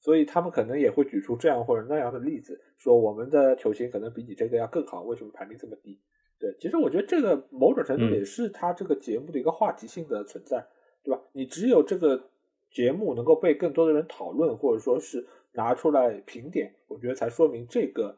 [0.00, 5.98] 所以他们可能也会举出这样或者那样的例子，说我们的球星可能比你这个要更好，为什么排名这么低？
[6.38, 10.64] 对，其实我觉得这个某种程度也是他这个节目的一个话题性的存在，
[11.02, 11.20] 对吧？
[11.32, 12.30] 你只有这个
[12.70, 18.16] 节目能够被更多的人讨论，或者说是拿出来评点，我觉得才说明这个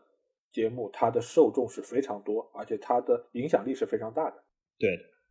[0.53, 4.37] 节目它的受众是非常多，而且它的影响力是非常大的。
[4.79, 4.91] 对，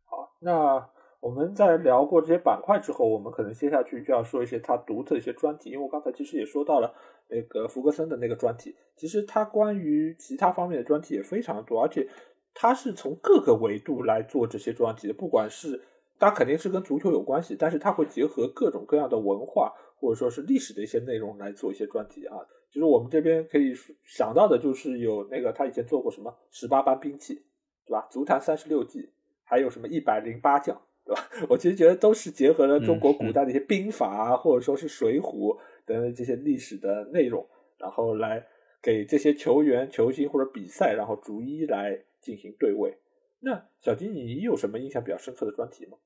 [0.10, 0.90] 好，那。
[1.22, 6.96] 我们在聊过这些板块之后，我们可能接下去就要说一些它独特的一些专题，因为我刚才其实也说到了
[7.28, 12.08] 那个福格森的那个专题，其实它关于其他方面的专题也非常多，而且
[12.54, 15.84] 它是从各个维度来做这些专题的，不管是
[16.18, 22.38] 它肯定是跟足球有关系，但是它会结合各种各样的文化或者说是历史的一些内容来做一些专题啊。
[22.72, 23.74] 就是我们这边可以
[24.06, 27.44] 想到的就是有那个他以前做过什么十八般兵器，
[27.86, 28.08] 对吧？
[28.10, 29.10] 足坛三十六计，
[29.50, 30.80] 还有什么一百零八将。
[31.06, 37.44] 对吧 我其实觉得都是结合了中国古代的一些兵法啊，或者说是《水浒》等这些历史的内容，
[37.80, 38.46] 然后来
[38.80, 42.96] 给这些球员、球星或者比赛，然后逐一来进行对位。
[43.40, 45.98] 那小金，你有什么印象比较深刻的专题吗？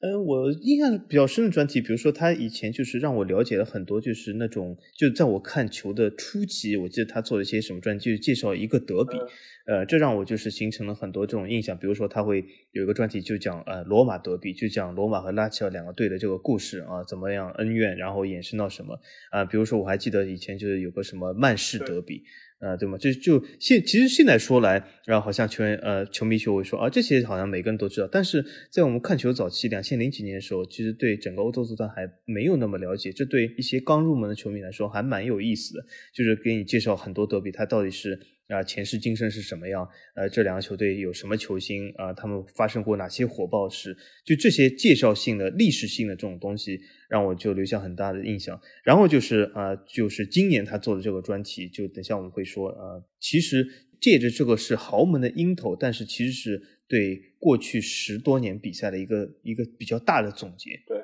[0.00, 9.18] 呃，我印象比较深的专题，比如说他以前就是让我了解了很多，就是那种就在我看球的初期，我记得他做了一些什么专题，就是介绍一个德比，
[9.66, 11.76] 呃，这让我就是形成了很多这种印象。
[11.76, 19.00] 比如说他会有一个专题就讲呃罗马德比，就讲罗马和拉齐奥两个队的这个故事啊，怎么样恩怨，然后衍生到什么
[19.32, 19.44] 啊？
[19.44, 22.22] 比如说我还记得以前就是有个什么曼市德比。
[22.60, 22.98] 呃，对吗？
[22.98, 28.08] 就就现其实现在说来，然后好像球员呃球迷就会说啊，这些好像每个人都知道。
[28.10, 33.12] 但是在我们看球早期，两千零几年的时候，其实对整个欧洲足坛还没有那么了解。
[33.12, 38.18] 这对一些刚入门的球迷来说还蛮有意思的，就是给你介绍很多德比，它到底是。
[38.48, 39.86] 啊，前世今生是什么样？
[40.14, 42.14] 呃，这两个球队有什么球星啊？
[42.14, 43.94] 他们发生过哪些火爆事？
[44.24, 46.80] 就这些介绍性的、历史性的这种东西，
[47.10, 48.58] 让我就留下很大的印象。
[48.82, 53.66] 然后就是啊，就是今年他做的这个专题，就等下我们会说啊，其实
[54.00, 60.70] 借着这个是豪门的鹰头，但是其实是对过去十多年比赛的一个一个比较大的总结。
[60.86, 60.96] 对，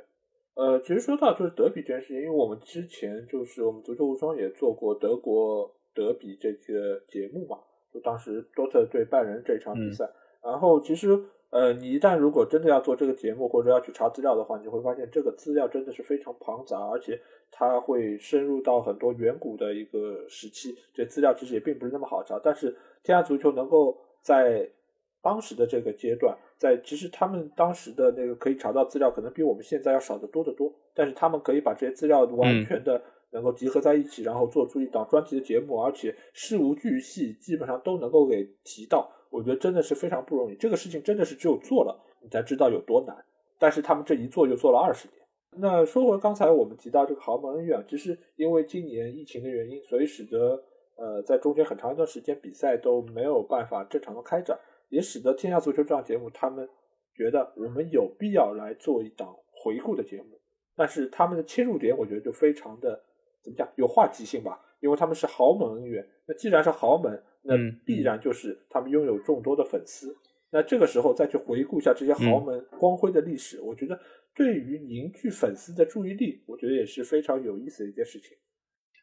[0.55, 5.71] 呃，其实说到就是德比这件事情，因为我们之前就是我们足球无双也做过德国。
[5.95, 7.59] 德比这个节目嘛，
[7.93, 10.11] 就当时多特对拜仁这场比赛，
[10.43, 11.19] 然后其实
[11.51, 17.21] 呃，你一旦如果真的要做这个节目或者要去查资料的话，你会发现这个资料真的是非常庞杂，而且
[17.53, 22.41] 它会深入到很多远古的一个时期，这资料其实也并不是那么好查。
[22.43, 24.69] 但是天下足球能够在
[25.23, 33.01] 当时的这个阶段，在其实他们当时的那个可以查到资料，可能比我们现在要少得多得多，但是他们可以把这些资料完全的。
[33.35, 39.11] 能够集合在一起，然后做出一档专题的节目，而且事无巨细，基本上都能够给提到。
[39.29, 40.55] 我觉得真的是非常不容易。
[40.55, 43.17] 这个事情真的是只有做了，你才知道有多难。
[43.59, 45.19] 但是他们这一做就做了二十年。
[45.57, 50.63] 那说回刚才我们提到这个豪门恩怨，其实因为今年疫情的原因，所以使得
[50.97, 54.57] 呃在中间很长一段时间比赛都没有办法正常的开展，
[54.91, 56.69] 也使得天下足球这档节目他们
[57.17, 60.39] 觉得我们有必要来做一档回顾的节目。
[60.77, 63.03] 但是他们的切入点，我觉得就非常的。
[63.45, 63.69] 怎么讲？
[63.77, 66.05] 有话题性吧，因为他们是豪门恩怨。
[66.27, 67.55] 那既然是豪门，那
[67.85, 70.17] 必然就是他们拥有众多的粉丝。
[70.51, 74.01] 那这个时候再去回顾一下这些豪门光辉的历史，我觉得
[74.35, 78.37] 对于凝聚粉丝的注意力，我觉得也是非常有意思的一件事情。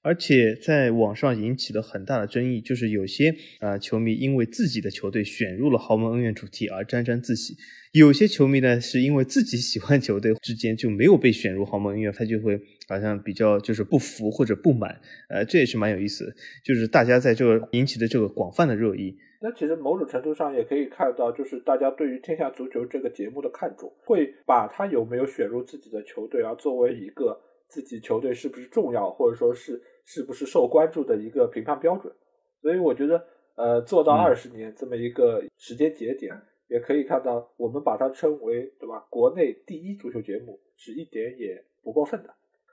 [0.03, 7.55] 而且在网上引起了很大的争议，就是有些啊球迷因为自己的球队选入了豪门恩怨主题而沾沾自喜，
[7.91, 16.33] 有些球迷呢是因为自己喜欢球队之间就没有被选入豪门恩怨，他就会好像比较就是不服或者不满，呃，这也是蛮有意思的，
[16.65, 19.15] 就是大家在这个引起的这个广泛的热议。
[19.43, 29.79] 那其实某种程度上也可以看到，就是大家对于《天下足球》这个节目的看重，会把他有没有选入自己的球队啊作为一个自己球队是不是重要，或者说是。
[30.05, 32.13] 是不是受关注的一个评判标准？
[32.61, 36.35] 所以我觉得，呃，做到二十年这么一个时间节点，
[36.67, 39.05] 也可以看到，我们把它称为，对吧？
[39.09, 42.29] 国内第一足球节目是一点也不过分的。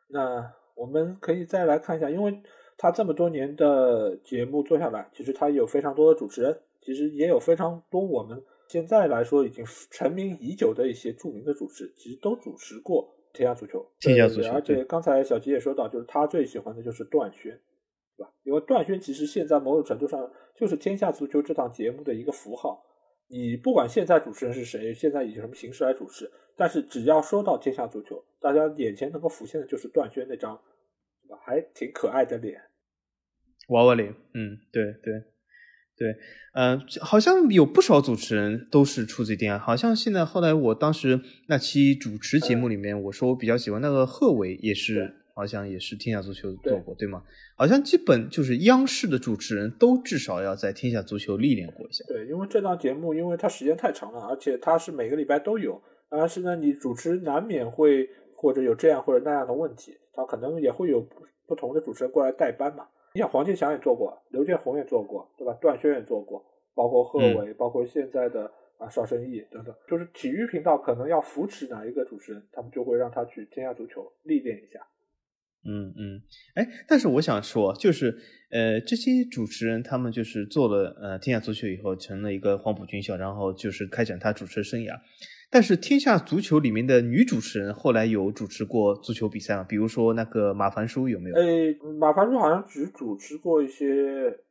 [0.08, 2.42] 那我们可以再来看一下，因为
[2.76, 13.14] 他这么多年的节目做下来，其实他有非常多的主持人，其实也有非常多我们现在来说已经成名已久的一些著名的主持，其实都主持过。
[13.38, 17.52] 天下足球，天下足球，而且刚才小吉也说到，就是他最喜欢的就是段轩，
[18.16, 18.32] 对吧？
[18.42, 22.84] 因为段轩其实现在某种程度上就是天下足球这档节目的一个符号。
[23.28, 30.60] 你不管现在主持人是谁，现在以什么形式来主持，但是只要说到天下足球，大家眼前能够浮现的就是段轩那张？
[31.44, 32.58] 还挺可爱的脸，
[33.68, 34.10] 娃娃脸。
[34.32, 35.12] 嗯，对对。
[35.98, 36.14] 对，
[36.54, 39.58] 呃，好像有不少主持人都是出自电影。
[39.58, 47.22] 好像现在后来我当时那期主持节目里面，我说我比较喜欢那个贺炜，也是好像也是天下足球做过，对吗？
[47.56, 52.04] 好像基本就是央视的主持人都至少要在天下足球历练过一下。
[52.06, 62.84] 对，因为这档节目，因为它时间太长了，而且它是每个礼拜都有，但是呢，你主持难免会或者有这样或者那样的问题，他可能也会有不不同的主持人过来代班嘛。
[63.14, 65.52] 你像黄健翔也做过，刘建宏也做过，对吧？
[65.60, 66.44] 段轩也做过，
[66.74, 74.80] 包括贺炜，包括现在的啊邵圣义等等，就是体育频道可能要扶持哪一个主持人，他们就会让他去天下足球历练一下。
[75.64, 76.22] 嗯嗯，
[76.54, 78.16] 哎，但是我想说，就是
[78.50, 84.96] 呃，这些主持人他们就是做了呃天下足球以后，成了一个黄埔军校，然后就是开展他主持生涯。
[85.50, 89.64] 但是天下足球里面的女主持人后来有主持过足球比赛吗？
[89.66, 91.36] 比如说那个马凡舒有没有？
[91.36, 93.86] 诶，马凡舒好像只主持过一些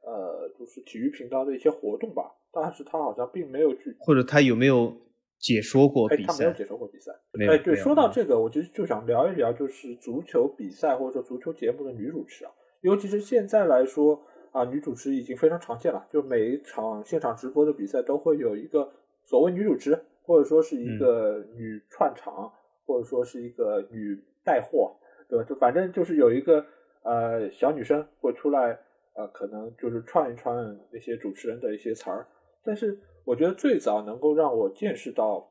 [0.01, 4.91] 呃，就是体育频道的一些活动吧，但是他好像并没有去，或者他有没有
[5.37, 6.33] 解说过比赛？
[6.33, 7.11] 他没有解说过比赛。
[7.47, 14.19] 哎，对，说到这个，我其实就想聊一聊，就是足球比赛或者说足球节目的女主持啊，尤其是现在来说
[14.51, 18.91] 啊，女主持已经非常常见了，就每一场现场直播的比赛都会有一个
[19.25, 19.95] 所谓女主持。
[20.27, 22.51] 或者说是一个女串场，
[22.85, 24.93] 或者说是一个女带货，
[25.29, 25.45] 对吧？
[25.45, 26.63] 就反正就是有一个
[27.03, 28.77] 呃小女生会出来，
[29.15, 32.27] 呃，可能就是串一串那些主持人的一些词儿。
[32.61, 35.49] 但是我觉得最早能够让我见识到，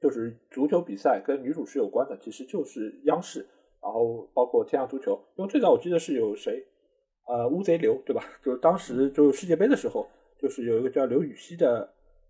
[0.00, 3.46] 就是足球比赛跟女主持有关的，其实就是央视，
[3.80, 5.12] 然后包括天下足球。
[5.36, 6.66] 因为最早我记得是有谁，
[7.28, 8.24] 呃，乌贼刘，对吧？
[8.42, 11.88] 就是当时就世界杯的时候，就是有一个叫刘禹锡的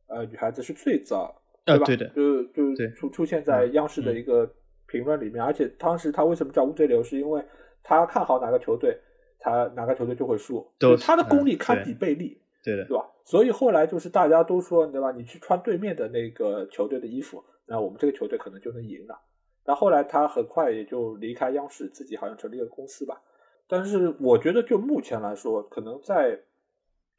[0.09, 1.40] 呃女孩子是最早。
[1.77, 1.87] 对吧？
[1.87, 4.51] 对的，就就出出现在央视的一个
[4.87, 7.43] 评论里面，而且当时他为什么叫乌贼流，是因为
[7.83, 8.99] 他看好哪个球队，
[9.39, 13.05] 他哪个球队就会输，对他的功力堪比贝利，对的，对吧？
[13.25, 15.13] 所以后来就是大家都说，对吧？
[15.13, 19.21] 你去穿对面的那个球队的衣服，那我们这个球队可能就能赢了。
[19.65, 23.23] 那后来他很快也就离开央视，自己好像成立了公司吧。
[23.69, 26.41] 但是我觉得就目前来说，可能在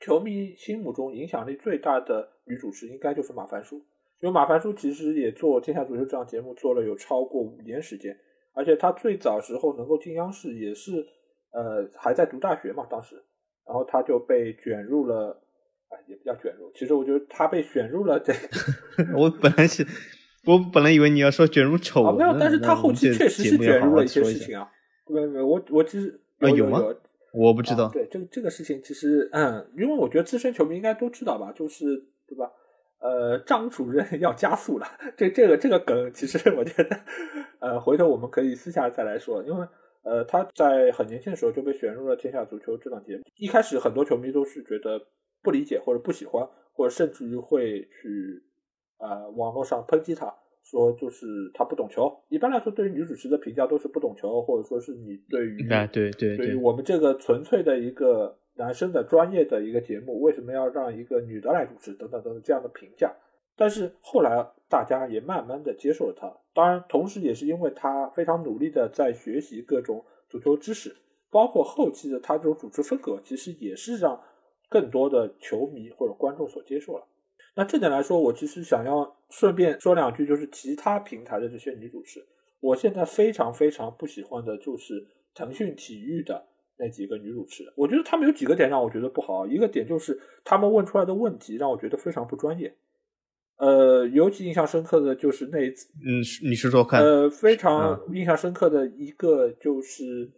[0.01, 3.81] 球迷心目中影响力最大的女主持，应该就是马凡舒。
[4.21, 8.15] 因为马凡舒其实也做《天下足球》这档节目做了有超过五年时间，
[8.53, 11.05] 而且他最早时候能够进央视也是，
[11.51, 13.15] 呃，还在读大学嘛，当时，
[13.65, 15.41] 然后他就被卷入了，
[15.89, 19.83] 哎，也不叫卷入，其实我觉得他被选入了这个， 我本来是，
[20.45, 24.69] 我本来以为你要说卷入丑闻，没有，但是他后期确实是卷入了一些事情啊，
[25.09, 26.21] 没有没有，我我其实
[26.55, 26.79] 有吗？
[27.33, 31.85] 我不知道，对这个这个事情其实，嗯，因为我觉得资深球迷应该都知道吧，就是
[32.27, 32.51] 对吧？
[33.01, 34.85] 呃，张主任 要加速了，
[35.17, 36.95] 这这个这个梗，其实我觉得，
[37.59, 39.67] 呃，回头我们可以私下再来说，因为
[40.03, 45.01] 呃，他在很年轻的时候就被选入了《天下足球》这档节目，一开始很多球迷都是觉得
[45.41, 48.43] 不理解或者不喜欢，或者甚至于会去
[48.99, 50.31] 呃网络上抨击他，
[50.63, 51.25] 说就是
[51.55, 52.11] 他不懂球。
[52.29, 58.37] 一般来说，对于女主持的评价都是不懂球，或者说是你对于对对对于我们这个纯粹的一个。
[58.55, 61.93] 男生的专业的一个节目，为什么要让一个女的来主持？
[61.93, 63.13] 等等等等这样的评价，
[63.55, 66.31] 但是后来大家也慢慢的接受了他。
[66.53, 70.95] 当然，同时也是因为他非常努力的在学习各种足球知识，
[71.29, 74.21] 包括后期的他这种主持风格，其实也是让
[74.69, 77.07] 更多的球迷或者观众所接受了。
[77.55, 82.25] 那这点来说，我其实想要顺便说两句，就是其他平台的这些女主持，
[82.59, 86.45] 我现在非常非常不喜欢的就是腾讯体育的
[86.81, 87.71] 那几个女主持。
[87.75, 92.73] 我觉得他们有几个点让我觉得不好，一个点就是他们问出来的问题让我觉得非常不专业。
[93.57, 96.17] 呃，尤其印象深刻的就是那一次，嗯，
[96.49, 96.99] 你是说看。
[96.99, 100.31] 呃，非常印象深刻的一个就是，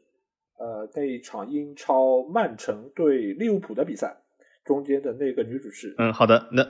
[0.59, 4.17] 呃，那一场英超曼城对利物浦的比赛
[4.65, 5.95] 中间的那个女主持。
[5.97, 6.63] 嗯，好的，那，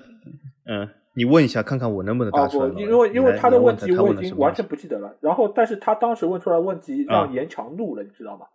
[0.67, 2.69] 嗯，你问一下看看我能不能答出来。
[2.79, 5.17] 因为因为他的问题我已经完全不记得了。
[5.21, 8.45] 然后，但是他当时问出来问题让严强怒了，你知道吗？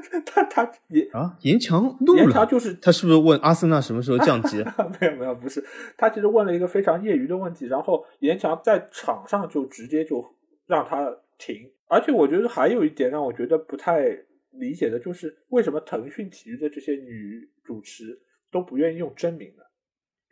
[0.24, 2.22] 他他严啊，严强怒了。
[2.22, 4.56] 严强就是他是不是问阿森纳什么时候降级？
[5.00, 5.62] 没有没有，不是。
[5.98, 10.24] 他其实问了一个非常业余的问题，然后严强在场上就直接就
[10.66, 11.70] 让他停。
[11.88, 14.06] 而且我觉得还有一点让我觉得不太
[14.52, 18.18] 理解的就是，为什么腾讯体育的这些女主持
[18.50, 19.62] 都不愿意用真名呢？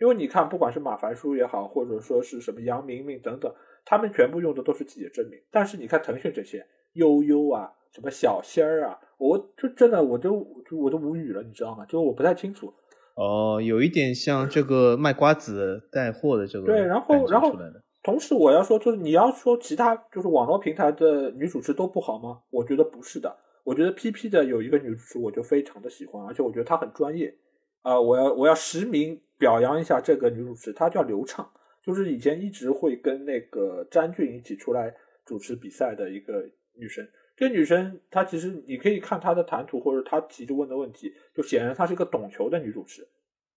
[0.01, 3.55] 因为你看，不管是马凡舒也好，或者说是什么杨明明等等，
[3.85, 5.39] 他们全部用的都是自己的真名。
[5.51, 7.73] 但是你看腾讯这些悠悠啊。
[7.93, 10.33] 什么小仙儿啊，我就真的我都
[10.73, 11.85] 我都无语了，你知道吗？
[11.85, 12.73] 就是我不太清楚。
[13.15, 16.67] 哦，有一点像这个卖瓜子带货的这个。
[16.67, 17.55] 对，然后然后
[18.03, 22.41] 同时我要说，就是你要说其他就是网络平台的女主持都不好吗？
[22.51, 23.37] 我觉得不是的。
[23.63, 27.35] 我觉得 PP 的有一个女主持，我就非常的喜欢，而且我觉得她很专业。
[27.83, 31.47] 啊，我要我要实名表扬一下这个女主持，她叫刘畅，
[31.85, 34.95] 就是以前一直会跟那个詹俊一起出来
[35.27, 36.43] 主持比赛的一个
[36.75, 37.07] 女生。
[37.41, 43.09] 这女生，她其实你可以看她的谈吐，或者她提出问的问题，就显然她是一个懂球的女主持，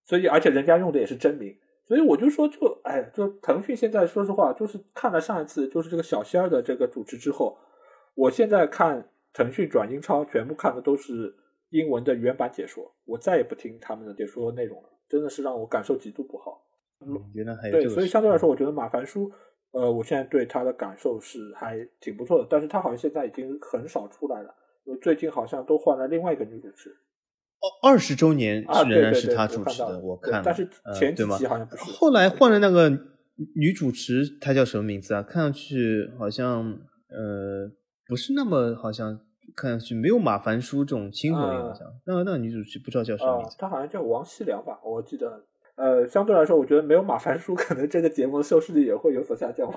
[0.05, 1.53] 所以而且人家用的也是真名，
[1.85, 7.57] 所以我就说，就哎，就腾讯现在说实话，就是看了上一次就是这个小仙儿的这个主持之后，
[8.15, 11.35] 我现在看腾讯转英超，全部看的都是
[11.71, 16.65] 英文的原版解说，我再也不听他们的解说内容了，真的是让我感受极度不好。
[17.05, 19.29] 嗯，原来还有对，所以相对来说，我觉得马凡舒。
[19.73, 24.55] 呃，我现在对他的感受是还挺不错的，但是他好像现在已经很少出来了，
[24.85, 26.91] 因为最近好像都换了另外一个女主持。
[26.91, 31.83] 哦，二十周年是仍然是他主持的，我看，但是前几期好像不是。
[31.91, 32.89] 后来换了那个
[33.55, 35.23] 女主持，她叫什么名字啊？
[35.23, 36.61] 看上去好像
[37.09, 37.71] 呃
[38.07, 39.19] 不是那么好像，
[39.55, 41.87] 看上去没有马凡舒这种亲和力，好像。
[42.05, 45.43] 那个那个女主持不知道叫什么名字，她好像叫王希良吧，我记得。
[45.75, 49.67] 呃，相对来说，我觉得没有马凡舒，可能这个节目的收视率也会有所下降。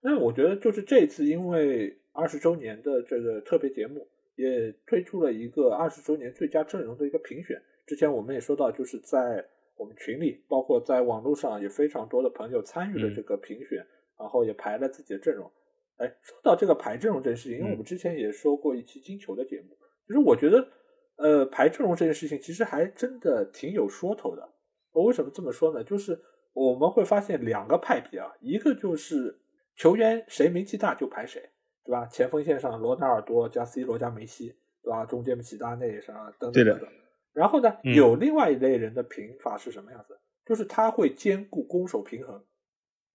[0.00, 7.60] 那我觉得就是这次，因为二十周年的这个特别节目，也推出了一个二十周年最佳阵容的一个评选。
[7.86, 9.44] 之前我们也说到，就是在
[9.76, 13.78] 我们群里，包括在网络上，也非常多的朋友参与了这个评选，
[14.18, 15.50] 然后也排了自己的阵容。
[15.98, 19.76] 哎，说到这个排阵容这件事情，因为我们之前也说过一期金球的节目，
[20.06, 20.68] 其实我觉得，
[21.16, 24.48] 呃，排阵容这件事情其实还真的挺有说头的。
[24.96, 25.84] 我为什么这么说呢？
[25.84, 26.18] 就是
[26.54, 29.38] 我们会发现两个派别啊，一个就是
[29.76, 31.50] 球员谁名气大就排谁，
[31.84, 32.06] 对吧？
[32.06, 35.04] 前锋线上罗纳尔多加 C 罗加梅西，对吧？
[35.04, 36.88] 中间齐达内啥等等等等。
[37.34, 40.18] 然后呢，有另外一类人的评法是什么样子？
[40.46, 42.42] 就是他会兼顾攻守平衡，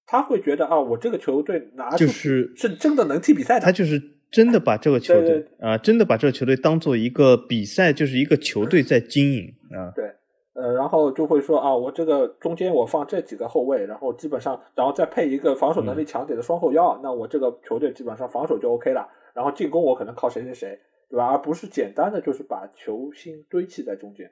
[0.05, 9.89] 他会觉得啊，我这个球队拿就是是真的能踢比赛的，他就是真的把这个球队啊，真的把这个球队当做一个比赛，就是一个球队在经营啊。
[9.95, 10.13] 对。
[10.53, 19.07] 呃，然后就会说啊，我这个中间我放这几个后卫，然后基本上，然后再配一个防守能力强点的双后腰，那我这个球队基本上防守就 OK 了。
[19.33, 20.77] 然后进攻我可能靠谁谁谁，
[21.09, 21.27] 对吧？
[21.27, 24.29] 而不是简单的就是把球星堆砌在中间。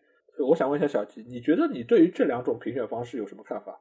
[0.49, 3.79] 我想问一下小吉，你觉得你对于这两种评选方式有什么看法？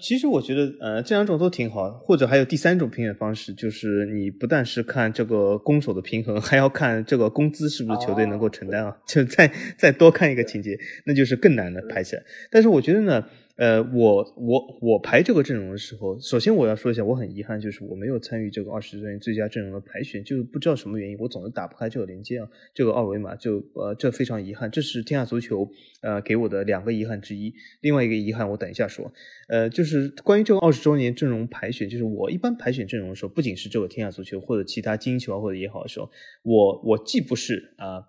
[0.00, 12.22] 其实我觉得，呃，这两种都挺好，或者还有第三种评选方式，就是你不但是看这个攻守的平衡，还要看这个工资是不是球队能够承担啊， 就再再多看一个情节，那就是更难的排起来。
[12.50, 13.24] 但是我觉得呢。
[13.58, 25.68] 呃，我我我排这个阵容的时候，首先我要说一下，我很遗憾，就是我没有参与这个二十周年最佳阵容的排选，就不知道什么原因，我总是打不开这个连接啊，这个二维码，就呃，这非常遗憾，这是天下足球
[26.02, 27.52] 呃给我的两个遗憾之一。
[27.80, 29.12] 另外一个遗憾，我等一下说，
[29.48, 36.08] 呃，就是关于这个二十周年阵容排选，就是我一般排选阵容的时候，不仅是这个天下足球或者其他金球或者也好的时候，
[36.44, 38.06] 我我既不是啊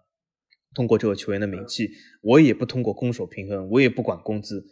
[0.76, 1.89] 通过这个球员的名气，
[2.22, 4.64] 我也不通过攻守平衡，我也不管工资。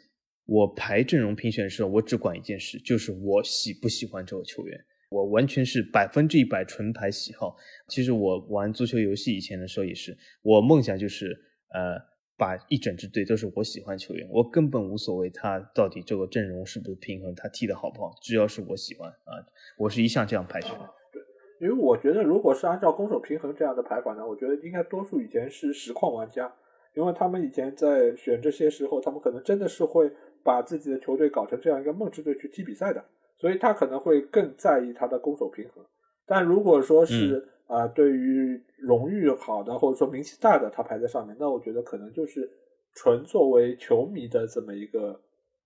[0.48, 4.86] 我排阵容评选的时候，我只管一件事，就是我喜不喜欢这个球员。
[5.10, 7.56] 我完全是百分之一百纯排喜好。
[7.88, 11.28] 其实我玩足球游戏以前的时候也是，我梦想就是
[11.74, 11.98] 呃，
[12.38, 19.32] 把一整支队都是我喜欢球员，我根本无所谓他到底这个阵容是不是平衡，他踢的好不好，只要是我喜欢啊，
[19.78, 20.72] 我是一向这样排选。
[21.14, 21.22] 对，
[21.62, 26.54] 因为我觉得如果是按照攻守平衡这样的排法呢，我觉得应该多数以前是实况玩家，
[26.96, 30.12] 因为他们以前在选这些时候，他们可能真的是会。
[30.48, 33.04] 把自己的球队搞成这样一个梦之队去踢比赛的，
[33.38, 35.84] 所以他可能会更在意他的攻守平衡。
[36.26, 42.50] 但如果说是啊，对于荣誉好的或者说名气大的，他排在上面，那我觉得可能就是
[42.96, 45.20] 纯作为球迷的这么一个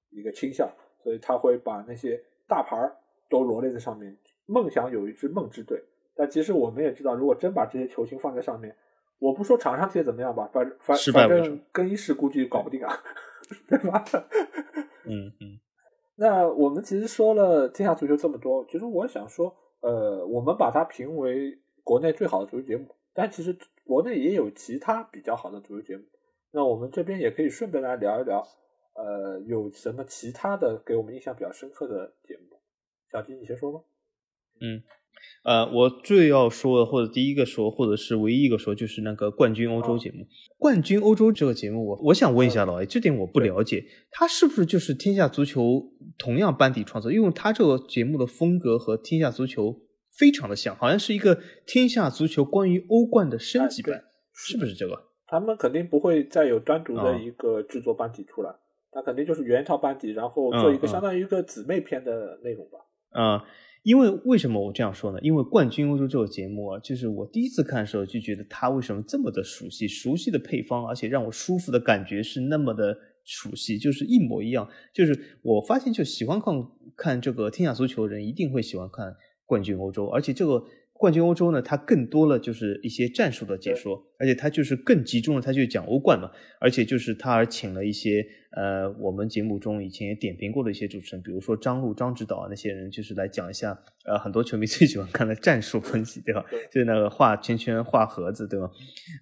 [0.09, 0.67] 一个倾向，
[1.03, 2.75] 所以他会把那些大牌
[3.29, 4.17] 都罗列在上面。
[4.47, 5.79] 梦想有一支梦之队，
[6.15, 8.75] 但其实我们也知道，如果真把这些球星放在上面，
[9.19, 12.91] 我不说场上这些怎么样吧，反反反正更衣室估计搞不定啊，
[13.67, 14.03] 对吧？
[15.05, 15.59] 嗯嗯。
[16.15, 26.03] 那我们其实说了天下足球这么多，其实我想说，呃，我们把它评为国内最好的足球节目，但其实国内也有其他比较好的足球节目。
[26.51, 28.45] 那我们这边也可以顺便来聊一聊，
[28.93, 32.59] 呃，有什么其他的给我们印象比较深刻的节目？
[33.11, 33.79] 小金，你先说吧。
[34.59, 34.83] 嗯，
[35.43, 40.27] 呃，我最要说的，或者第一个说，或者是唯一一个说，就是那个冠军欧洲节目。
[40.59, 45.81] 冠军欧洲这个节目，我我想问一下老 A，这点我不了解，他是不是就是天下足球
[46.19, 47.11] 同样班底创作？
[47.11, 49.75] 因为他这个节目的风格和天下足球
[50.15, 54.03] 非常的像，好像是一个天下足球关于欧冠的升级版，
[54.35, 55.07] 是不是这个？
[55.25, 58.53] 他们肯定不会再有单独的一个制作班底出来，
[58.91, 62.77] 他肯定就是原套班底，然后做一个相当于一个姊妹篇的内容吧。
[63.19, 63.43] 啊。
[63.83, 65.19] 因为为什么我这样说呢？
[65.21, 74.69] 因为冠军欧洲这个节目啊，就是我第一次看的时候就觉得它为什么这么的熟悉，熟悉的配方，而且让我舒服的感觉是那么的熟悉，就是一模一样。
[74.93, 76.53] 就是我发现，就喜欢看
[76.95, 79.15] 看这个天下足球的人一定会喜欢看
[79.45, 80.63] 冠军欧洲，而且这个
[80.93, 88.25] 冠军欧洲呢，它更多了就是一些战术的解说，而且他就是更集中了，他就讲欧冠嘛，而且就是他还请了一些。
[88.51, 93.69] 呃，我们节目中以前也点评过的一些主持人，比如说张璐、张指导啊，那些人就是来讲一下，
[94.03, 96.43] 呃，很多球迷最喜欢看的战术分析，对吧？
[96.69, 98.69] 就是那个画圈圈、画盒子，对吧？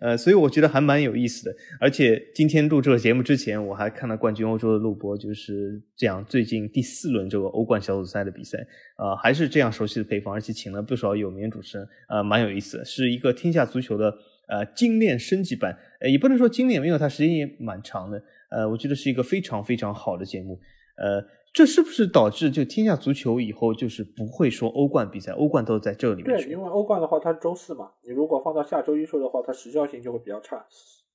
[0.01, 1.55] 呃，所以我觉得还蛮有意思的。
[1.79, 8.57] 而且今天录这个节目之前，我还看了冠军欧洲的录播，就是讲最近第四轮这个欧冠小组赛的比赛，
[8.95, 14.11] 啊，还是这样熟悉的配方，而且请了不少有名主持人，啊，蛮有意思的，是一个天下足球的
[14.49, 18.21] 呃精炼升级版，呃，也不能说精炼，因为它时间也蛮长的。
[18.49, 20.59] 呃，我觉得是一个非常非常好的节目。
[20.97, 21.23] 呃，
[21.53, 26.35] 这是不是导致就天下足球以后就是不会说欧冠比赛，欧冠都在这里面？
[26.35, 30.65] 对，因为欧冠的话它是周四嘛，你如果放到下周一说的话，它时效性就会比较差。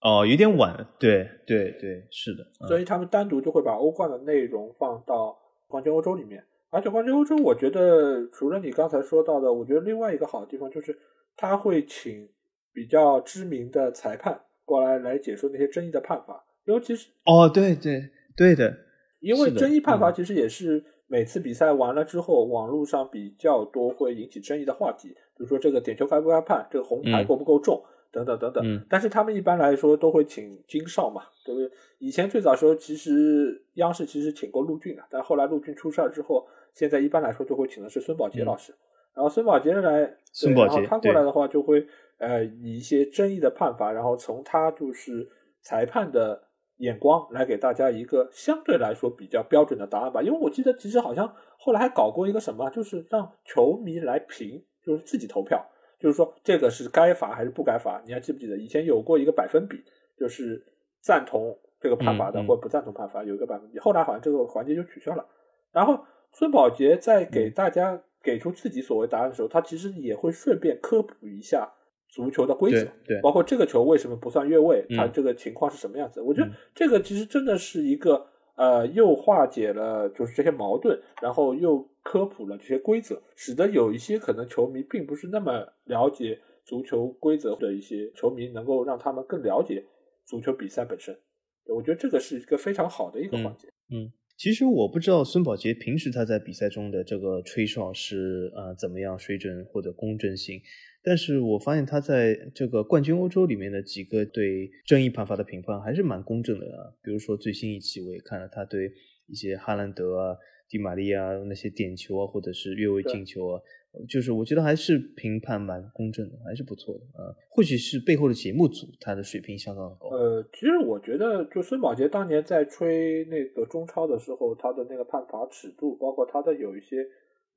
[0.00, 0.86] 哦，有点晚。
[0.98, 2.46] 对对对，是的。
[2.68, 6.44] 所以他们单独就会把欧冠的内容放到冠军欧洲里面。
[6.70, 10.98] 而且冠军欧洲，我觉得除了你刚才说到的，我觉得另外一个好的地方就是
[11.36, 12.28] 他会请
[12.74, 16.44] 比较知名的裁判过来来解说那些争议的判罚。
[16.64, 18.76] 尤其是哦，对对对的，
[19.20, 28.86] 因为争议判罚其实也是每次比赛完了之后，网络上比较多会引起争议的话题，比如说这个点球该不该判，这个红牌够不够重，等等等等。
[28.88, 31.70] 但是他们一般来说都会请金哨嘛，对不对？
[31.98, 38.74] 以前最早时候其实央视其实请过陆俊的，但后来陆俊出事儿之后，现在一般来说就会请的是孙宝杰老师。
[39.14, 41.86] 然后孙宝杰来，孙宝杰他过来的话就会
[42.18, 45.28] 呃以一些争议的判罚，然后从他就是
[45.60, 46.48] 裁判的。
[46.78, 55.64] 眼光来给大家一个相对来说比较标准的答案吧，因为我记得其实好像后来还搞过一个什么，就是让球迷来评，就是自己投票，
[56.00, 58.02] 就是说这个是该罚还是不该罚。
[58.04, 59.84] 你还记不记得以前有过一个百分比，
[60.18, 60.60] 就是
[61.00, 65.24] 赞同这个判罚的或不赞同判罚有一个百分比，后来好像这个环节就取消了。
[65.70, 71.72] 然后孙宝杰在给大家给出自己所谓答案的时候，他其实也会顺便科普一下。
[72.14, 76.20] 足球的规则，对，包括这个球为什么不算越位，它这个情况是什么样子？
[76.20, 89.84] 我觉得这个其实真的是一个呃，又化解了就是这些矛盾，然后又科普了这些规则，使得有一些可能球迷并不是那么了解足球规则的一些球迷，能够让他们更了解
[90.24, 91.18] 足球比赛本身。
[91.66, 93.66] 我觉得这个是一个非常好的一个环节。
[93.90, 100.60] 嗯，其实我不知道孙宝杰平时他在比赛中的这个吹哨是呃怎么样水准或者公正性。
[101.04, 106.90] 但是我发现他在这个冠军欧洲里面的几个对争议判罚的评判还是蛮公正的啊。
[107.02, 108.90] 比如说最新一期我也看了，他对
[109.26, 110.36] 一些哈兰德啊、
[110.68, 113.60] 迪玛利亚那些点球啊，或者是越位进球啊，
[114.08, 117.36] 就是我觉得还是评判蛮公正的，还是不错的啊。
[117.50, 120.08] 或许是背后的节目组他的水平相当高。
[120.08, 127.06] 呃，其实我觉得就孙宝杰当年在吹那个中超的时候，他的那个判罚尺度，包括他的有一些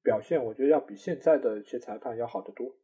[0.03, 2.75] 表现，我觉得要比现在的一些裁判要好得多。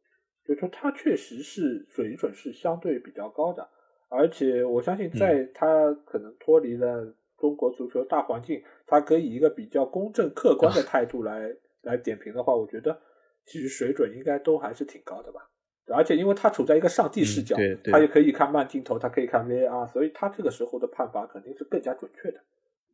[0.44, 3.68] 就是说他确实是水准是相对比较高的，
[4.08, 11.50] 而且我相信在他可能脱离了中国足球大环境，他可以一个比较公正客观的态度来
[11.82, 13.00] 来点评的话，我觉得
[13.46, 15.50] 其实水准应该都还是挺高的吧。
[15.88, 17.54] 而且因为他处在一个上帝视角，
[17.92, 22.40] 他也可以看慢镜头，他可以看 VAR，所以他这个时候的判罚肯定是更加准确的。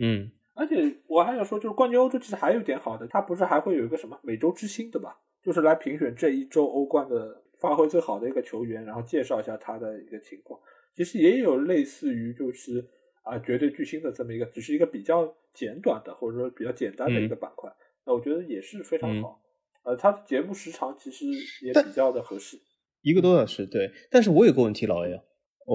[0.00, 5.18] 嗯，而且我还想说，就是冠军欧洲其实还有一点好的，他不是还会有一个什么美洲之星对吧？
[5.42, 10.60] 就是来评选这一周欧冠的发挥最好的一个球员，然后介绍一下他的一个情况。
[10.94, 12.84] 其实也有类似于就是
[13.22, 17.70] 啊绝对巨星的这么一个，只是一个比较简短的或者说比较简单的一个板块。
[18.04, 19.40] 那我觉得也是非常好。
[19.82, 21.24] 呃，它的节目时长其实
[21.64, 22.58] 也比较的合适，
[23.02, 23.64] 一个多小时。
[23.66, 25.20] 对，但是我有个问题，老 A，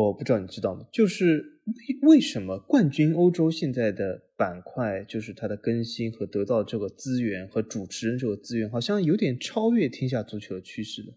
[0.04, 0.86] 我不知道你知道吗？
[0.92, 1.62] 就是
[2.02, 11.14] 为为什么冠军欧洲现在的板块，就是它的更新和得到这个资源和主持人这个资源，好像有点超越天下足球的趋势呢？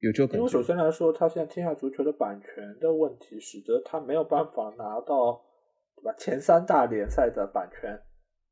[0.00, 5.42] 有这个因为首先来说，它现在天下足球的版权的问题，使得它没有办法拿到
[5.96, 7.98] 对吧前三大联赛的版权，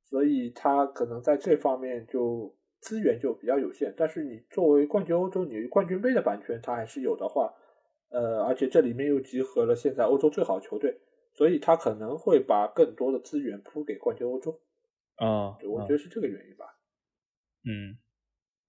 [0.08, 3.92] 所以它可能在这方面就资源就比较有限。
[3.94, 7.52] 但是你作为冠军欧洲，你冠军杯的版权它还是有的话，
[8.10, 10.98] 呃，而且这里面又集合了现在欧洲最好的球队，
[11.34, 14.60] 所以他可能会把更多的资源铺给冠军欧洲。
[15.16, 16.64] 啊，我觉得是这个原因吧。
[17.64, 17.98] 嗯。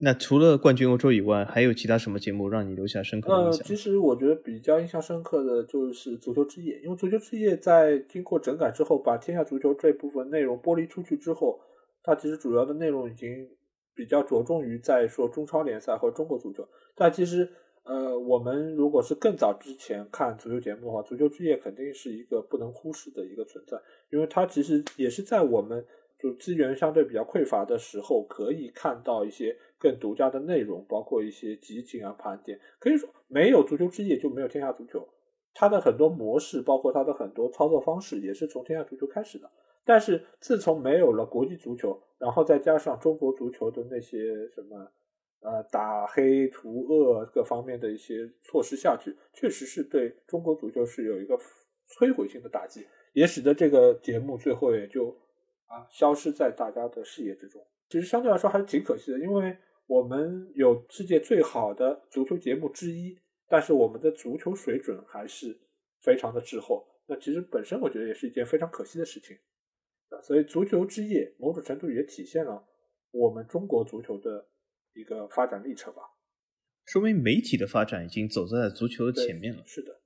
[0.02, 3.60] 那除了冠军欧洲以外，还有其他什么节目让你留下深刻的印象？
[3.60, 11.60] 呃，其实我觉得比较印象深刻的就是足球之夜，因为足球之夜在经过整改之后，把天下足球这部分内容剥离出去之后，
[12.02, 13.46] 它其实主要的内容已经
[13.94, 16.66] 比较着重于在说中超联赛和中国足球。
[16.94, 17.52] 但其实，
[17.90, 23.76] 呃，我们如果是更早之前看足球节目的话，足球之夜肯定是一个不能忽视的一个存在，
[24.10, 25.84] 因为它其实也是在我们
[26.16, 29.56] 就资源相对比较匮乏的时候，可以看到一些。
[29.82, 35.08] 更独家的内容，包括一些集锦啊、盘点，可以说没有足球之夜就没有天下足球。
[35.54, 39.50] 它的很多模式，包括它的很多操作方式，也是从天下足球开始的。
[39.82, 44.92] 但是自从没有了国际足球，然后再加上中国足球的那些什么
[45.40, 51.38] 呃打黑除恶各方面的一些措施下去，确实是对中国足球是有一个
[51.88, 55.10] 摧毁性的打击，也使得这个节目最后也就
[55.66, 57.60] 啊消失在大家的视野之中。
[57.88, 59.56] 其实相对来说还是挺可惜的，因为。
[59.86, 63.18] 我们有世界最好的足球节目之一，
[63.48, 65.58] 但是我们的足球水准还是
[65.98, 66.86] 非常的滞后。
[67.08, 69.36] 那其实本身我觉得也是一件非常可惜的事情
[70.10, 70.22] 啊。
[70.22, 72.64] 所以足球之夜某种程度也体现了
[73.10, 74.46] 我们中国足球的
[74.94, 76.02] 一个发展历程吧。
[76.84, 79.62] 说明媒体的发展已经走在了足球的前面了。
[79.66, 80.00] 是的。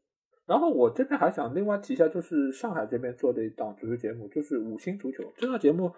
[0.46, 5.24] 然后我这边还想另外提一下，就是上海这边做的一档足球节目，就是五星足球。
[5.38, 5.90] 这档节目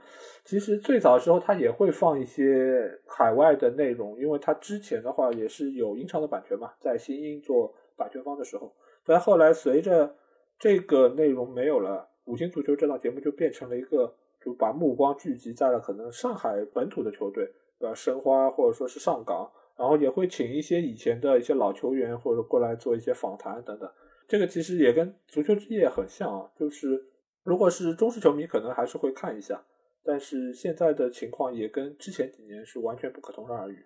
[0.45, 8.72] 其实最早的时候，它也会放一些海外的内容，因为它之前的话也是有英超的版权嘛，在新英做版权方的时候。
[9.05, 10.14] 但后来随着
[10.61, 17.95] 这个内容没有了，五星足球这档节目就变成了一个，就把目光聚集在了可能上海本土的球队，对吧？
[17.95, 23.91] 申花或者说是上港，然后也会请一些以前的一些老球员或者过来做一些访谈等等。
[24.29, 27.01] 这个其实也跟足球之夜很像啊，就是
[27.45, 29.64] 如果是中式球迷，可能还是会看一下，
[30.05, 33.85] 但是现在的情况也跟之前几年是完全不可同日而语。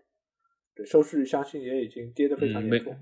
[0.74, 2.96] 对，收视率相信也已经跌得非常严重。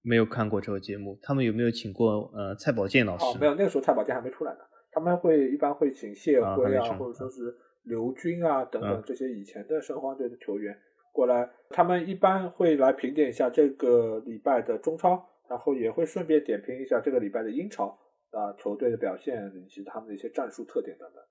[0.00, 3.24] 没有看过这个节目，他们有没有请过呃蔡宝剑老师？
[3.24, 4.60] 哦，没有，那个时候蔡宝剑还没出来呢。
[4.90, 7.54] 他们会一般会请谢辉啊，或者说是
[7.88, 10.78] 刘军啊等等这些以前的申花队的球员
[11.12, 15.26] 过来，他们一般会来评点一下这个礼拜的中超。
[15.48, 17.86] 然后也会顺便点评一下这个礼拜的英超
[18.32, 21.24] 啊球队的表现以及他们的一些战术特点等等。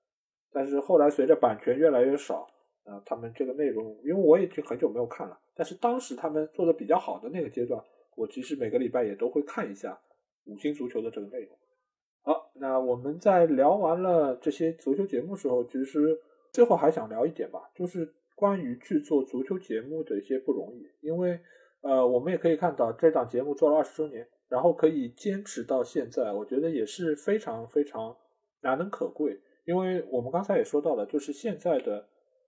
[0.50, 2.44] 但是后来随着版权越来越少，
[2.82, 7.80] 啊，他们这个内容，因为我已经很久没有看了，但是当时他们做的比较好的那个阶段，
[8.16, 9.96] 我其实每个礼拜也都会看一下
[10.46, 11.56] 五星足球的这个内容。
[12.22, 16.18] 好，那我们在聊完了这些足球节目时候，其实
[16.52, 21.40] 最后还想聊一点吧，就是关于制作足球节目的一些不容易，因为。
[21.80, 28.16] 呃，我们也可以看到这档节目做了二十周年，然后可以坚持到现在，我觉得也是非常非常
[28.62, 29.40] 难能可贵。
[29.64, 32.04] 因为我们刚才也说到了，就是现在的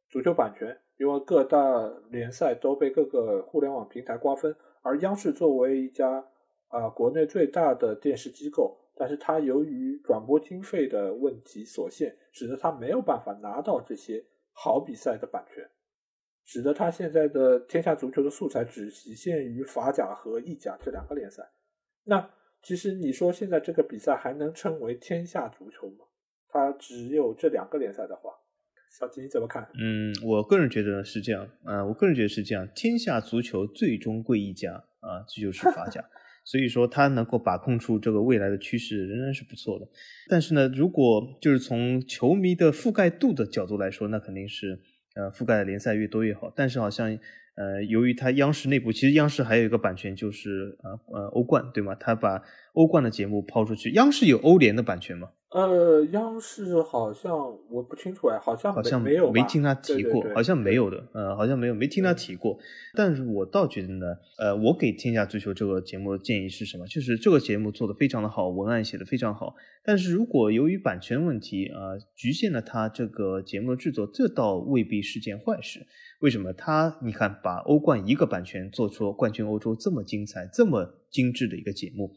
[0.09, 6.27] 足球版权，因为各大联赛都被各个互联网平台瓜分，而央视作为一家
[6.67, 14.23] 啊国内最大的电视机构，但是他由于转播经费的问题所限，使得他没有办法拿到这些
[14.53, 15.67] 好比赛的版权。
[16.45, 21.51] 使得他现在的天下足球的素材只局限于法甲和意甲这两个联赛。
[22.05, 22.31] 那
[22.61, 26.05] 其实你说现在这个比赛还能称为天下足球吗？
[26.49, 28.33] 它只有这两个联赛的话，
[28.99, 29.67] 小吉你怎么看？
[29.81, 31.49] 嗯，我个人觉得是这样。
[31.65, 32.69] 嗯，我个人觉得是这样。
[32.75, 36.05] 天下足球最终归一家啊，这就是法甲。
[36.51, 39.87] 所以说，他能够把控住这个未来的趋势，仍然是不错的。
[40.29, 44.81] 但是呢，如果就是从球迷的覆盖度的角度来说，那肯定是。
[45.17, 47.19] 呃，覆盖的联赛越多越好，但是好像，
[47.57, 51.97] 呃，由于它央视内部，其实央视还有一个版权就是呃呃欧冠，对吗？
[51.99, 52.41] 它把
[52.75, 53.93] 欧冠的节目抛出去。
[53.93, 55.31] 央视有欧联的版权吗？
[55.53, 57.37] 呃，央视好像
[57.69, 62.57] 我不清楚哎，好像好像没有，没听他提过，好像没有的，呃，好像没有，没听他提过。
[62.95, 64.07] 但是我倒觉得呢，
[64.39, 66.87] 呃，我给《天下足球》这个节目的建议是什么？
[66.87, 69.57] 就是这个节目做的非常的好，文案写的非常好。
[69.83, 75.85] 但是如果由于版权问题啊，局限了他这个节目的制作，这倒未必是件坏事。
[76.21, 76.53] 为什么？
[76.53, 82.13] 他你看，把欧冠一个版权做出冠军欧洲这么精彩、这么精致的一个节目。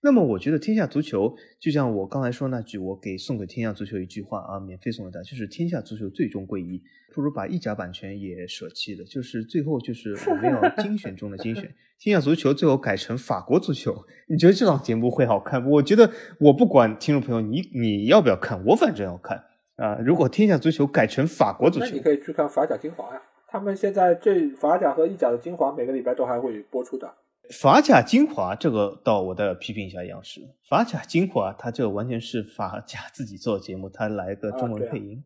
[0.00, 6.80] 那么我觉得天下足球就像我刚才说那句，我给送给天下足球一句话啊，免费送给大家，就是天下足球最终归一，
[7.12, 15.68] 不如把意甲版权也舍弃了，就是最后就是我们要精选中的精选，天下足球最后改成法国足球，你觉得这档节目会好看？
[15.68, 19.42] 我觉得我不管听众朋友你你要不要看，我反正要看
[19.74, 19.98] 啊。
[19.98, 27.12] 如果天下足球改成法国足球，那你可以去看法甲精华呀，他们现在这法甲和意甲的精华每个礼拜都还会播出的。
[27.50, 30.42] 法甲精华这个，到我再批评一下央视。
[30.68, 35.24] 法甲精华，它这个完全是法甲自己做的节目，它来个中文配音，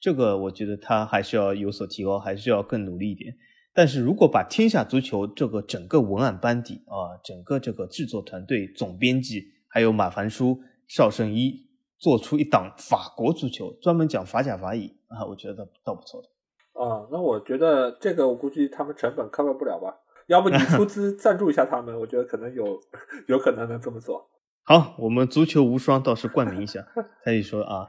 [0.00, 3.36] 这个我觉得它还是要有所提高，还是要更努力一点。
[3.72, 16.28] 但是如果把天下足球这个整个文案班底啊，整个这个制作团队、总编辑，还有马凡舒、邵圣一，做出一档法国足球，专门讲法甲法乙啊，我觉得倒不错的。
[16.72, 19.94] 啊，那我觉得这个我估计他们成本 cover 不了吧。
[20.30, 22.80] 要不你出资赞助一下他们，我觉得可能有
[23.26, 24.24] 有可能能这么做。
[24.62, 26.86] 好，我们足球无双倒是冠名一下，
[27.24, 27.88] 可以说啊，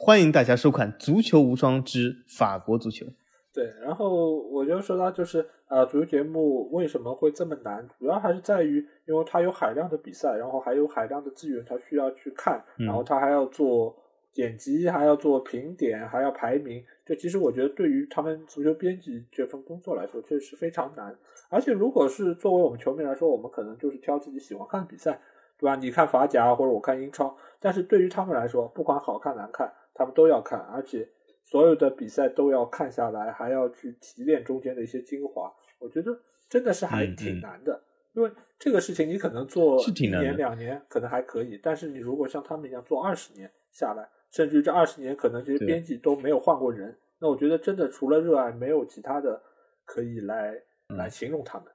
[0.00, 3.04] 欢迎大家收看《足球无双之法国足球》。
[3.52, 7.86] 对，然后我就说到，就是呃，足球节目为什么会这么难？
[7.98, 13.94] 主要还是在于，因为它有海量的比赛，然后还有海量的资源，它需要去看，然后它还要做
[14.32, 16.82] 剪辑，还要做评点，还要排名。
[17.04, 21.16] 就其实我觉得，对于他们足球编辑这份工作来说，确实是非常难。
[21.48, 25.20] 而且，如果是作为我们球迷来说，我们可能就是挑自己喜欢看的比赛，
[25.58, 25.74] 对吧？
[25.76, 31.08] 你看法甲或者我看英超，但是对于他们来说，不管好看难看，他们都要看，而且
[31.44, 35.52] 所有的比赛都要看下来，还要去提炼中间的一些精华。
[35.80, 36.16] 我觉得
[36.48, 37.82] 真的是还挺难的，
[38.12, 49.40] 因为这个事情你可能做一年两年可能还可以，但是你如果像他们一样做二十年下来，甚至于这二十年可能这些编辑都没有换过人，那我觉得真的除了热爱，没有其他的
[49.84, 50.60] 可以来。
[50.98, 51.68] 来形容他们，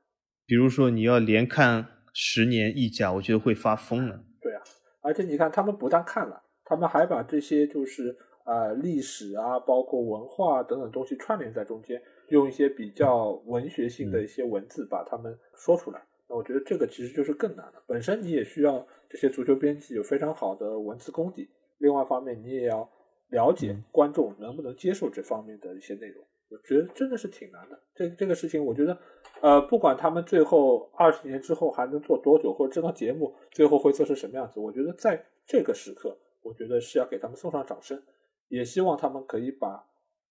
[0.45, 4.23] 比如说你要连看十年意甲，我觉得会发疯了。
[4.39, 4.61] 对啊，
[5.01, 11.99] 而且你看，他们不但看了，他们还把这些就是呃历史啊，包括文化等等东西串联在中间，
[12.29, 15.99] 用一些比较文学性的一些文字把他们说出来。
[16.29, 17.83] 那我觉得这个其实就是更难了。
[17.87, 22.89] 本身你也需要这些足球编辑有非常好的文字功底，另外一方面你也要
[23.29, 26.23] 了解观众能不能接受这方面的一些内容。
[26.49, 28.97] 我觉得真的是挺难的，这这个事情，我觉得，
[29.41, 38.01] 呃，不管他们最后二十年之后还能做多久，或者这档节目最后会做成什么样子，我觉得在这个时刻，我觉得是要给他们送上掌声，
[38.47, 39.85] 也希望他们可以把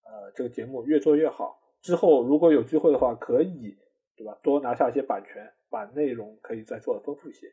[0.05, 1.61] 呃这个节目越做越好。
[1.81, 3.77] 之后如果有机会的话，可以
[4.15, 7.45] 对吧，多拿下一些版权，把内容可以再做的丰富一些。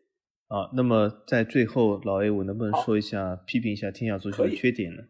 [0.49, 5.03] 啊，那么在最后，老 A，我能不能说一下批评一下天下足球的缺点呢？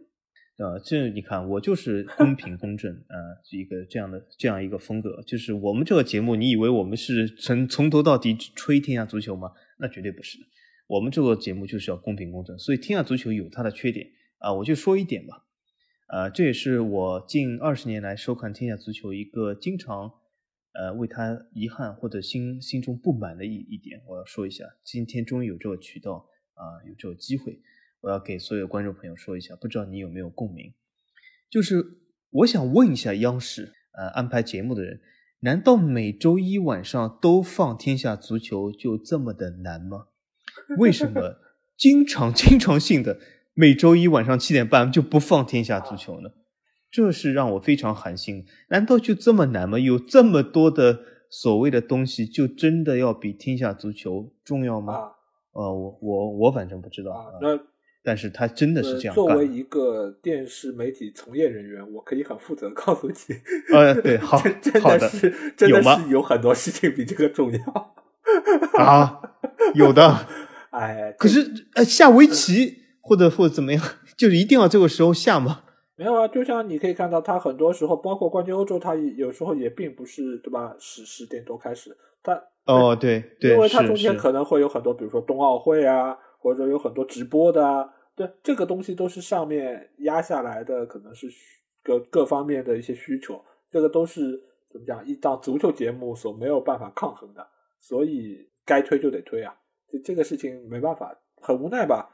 [0.59, 3.17] 啊，这你看，我就是公平公正啊，
[3.51, 5.21] 一个这样的这样一个风格。
[5.27, 9.51] 就是我们这个节目，你以为我们是从从头到底吹天下足球吗？
[9.81, 10.39] 那绝对不是。
[10.87, 14.07] 我们这个节目就是要公平公正，所以天下足球有它的缺点
[14.39, 14.53] 啊。
[14.53, 15.45] 我就说一点吧，
[16.07, 20.13] 啊，这也是我近二十年来收看天下足球一个经常
[20.75, 24.65] 呃为他遗憾或者心心中不满的一一点，我要说一下。
[24.85, 27.61] 今天终于有这个渠道啊，有这个机会。
[28.01, 30.75] 我要给所有观众朋友说一下，不知道你有没有共鸣？
[31.49, 31.83] 就是
[32.31, 35.01] 我想问一下央视，呃，安排节目的人，
[35.41, 40.09] 难道每周一晚上都放《天下足球》就这么的难吗？
[40.77, 41.41] 为什么
[41.79, 43.19] 经常经常性的
[43.55, 46.31] 每周一晚上七点半就不放《天下足球》呢？
[46.95, 48.45] 这是让我非常寒心。
[48.69, 49.77] 难道就这么难吗？
[49.81, 54.13] 有这么多的所谓的东西，就真的要比《天下足球》
[54.45, 54.95] 重要吗？
[55.55, 57.33] 呃，我我我反正不知道。
[57.43, 57.59] 那
[58.05, 59.15] 但是他真的是这样。
[59.15, 63.15] 作为一个电视媒体从业人员，我可以很负责告诉你，
[63.75, 67.95] 呃，对，好， 真的是，真的是有很多事情比这个重要
[68.79, 69.21] 啊，
[69.75, 70.29] 有的，
[70.71, 73.83] 哎，可是呃，下围棋或者或者怎么样，
[74.17, 75.63] 就是一定要这个时候下吗？
[75.97, 80.75] 没有啊，就像你可以看到，他很多时候，包括冠军欧洲，他有时候也并不是对吧？
[80.79, 86.19] 十十点多开始，他哦，对对，因为他中间可能会有很多，比如说冬奥会啊。
[86.45, 91.27] 或者说有很多直播的啊，对这个东西都是上面压下来的，可能是
[91.83, 94.39] 各各方面的一些需求，这个都是
[94.71, 95.03] 怎么讲？
[95.07, 97.49] 一档足球节目所没有办法抗衡的，
[97.81, 99.57] 所以该推就得推啊。
[99.91, 102.11] 这这个事情没办法，很无奈吧？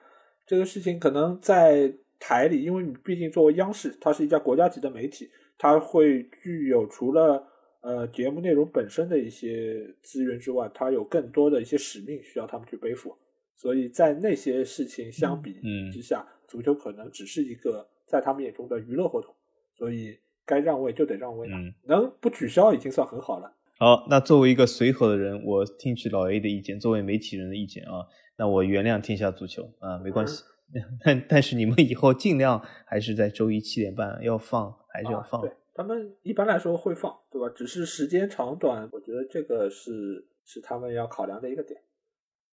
[0.47, 7.45] 这个事情可能在台里，因为你毕竟作为央视，它是一家国家级的媒体，它会具有除了
[7.81, 13.17] 呃节目内容本身的一些资源之外，它有更多的一些使命需要他们去背负。
[13.57, 15.61] 所以在那些事情相比
[15.91, 19.35] 之下，足球可能只是一个在他们眼中的娱乐活动。
[19.75, 23.51] 所以该让位就得让位了，能不取消已经算很好了。
[23.79, 28.05] 好，那作为一个随和的人，我听取老 A 的意见，作为媒体人的意见啊，
[28.37, 30.43] 那我原谅天下足球啊，没关系。
[31.05, 35.41] 但但是你们以后尽量还是在周一七点半要放，还是要放。
[35.41, 37.53] 对，他们一般来说会放，对吧？
[37.55, 41.81] 只是时间长短，我觉得这个是是他们要考量的一个点。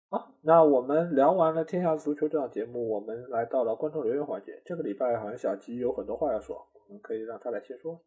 [0.09, 4.62] 好，那我们聊完了天下足球这档节目，我们来到了观众留言环节。
[4.64, 6.57] 这个礼拜好像小吉有很多话要说，
[6.89, 8.01] 我们可以让他来先说。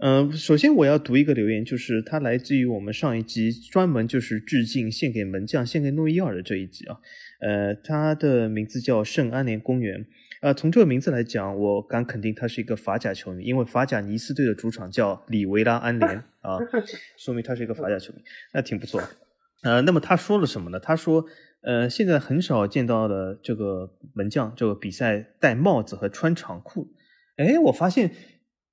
[0.00, 6.98] 嗯，首先我要读一个留言，就是它来自于我们上一集专门就是致敬献给门将、献给诺伊尔的这一集啊。
[7.40, 10.06] 呃，他的名字叫圣安联公园。
[10.40, 16.08] 呃，从这个名字来讲，我敢肯定他是一个法甲球迷，因为法甲尼斯队的主场叫里维拉安联
[16.42, 16.58] 啊，
[17.18, 18.22] 说明他是一个法甲球迷，
[18.54, 19.02] 那挺不错。
[19.64, 20.78] 呃，那么他说了什么呢？
[20.78, 21.24] 他说，
[21.62, 26.92] 呃，现在很少见到的这个门将，这个比赛戴帽子和穿长裤。
[27.36, 28.12] 哎，我发现。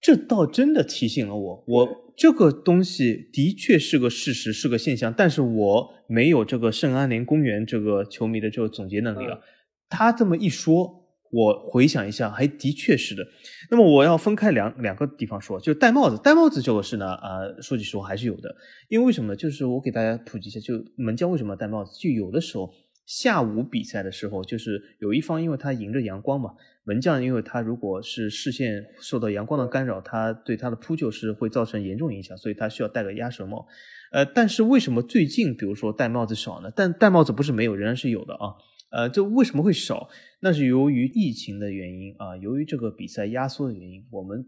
[0.01, 9.41] 这倒真的提醒了我，我这个东西的确是个事实，是个现象，但是我没有这个圣安联公园这个球迷的这个总结能力了。
[9.89, 13.25] 他这么一说，我回想一下，还的确是的。
[13.69, 18.55] 那么我要分开两两个地方说，就戴帽子，戴帽子这个事呢，啊，说句实话还是有的。
[18.89, 19.35] 因为为什么？
[19.35, 21.97] 就是我给大家普及一下，就门将为什么要戴帽子？
[21.99, 22.71] 就有的时候
[23.05, 26.51] 下午比赛的时候，就是有一方因为他迎着阳光嘛。
[26.87, 33.67] 门将，因为他如果是视线受到阳光的干扰，他对他的扑救是会造成严重影响，所以他需要戴个鸭舌帽。
[34.11, 36.71] 呃，但是为什么最近比如说戴帽子少呢？
[36.75, 38.53] 但戴帽子不是没有，仍然是有的啊。
[38.91, 40.07] 呃，这为什么会少？
[40.41, 44.05] 那是由于疫情的原因啊，由于这个比赛压缩的原因。
[44.11, 44.45] 我们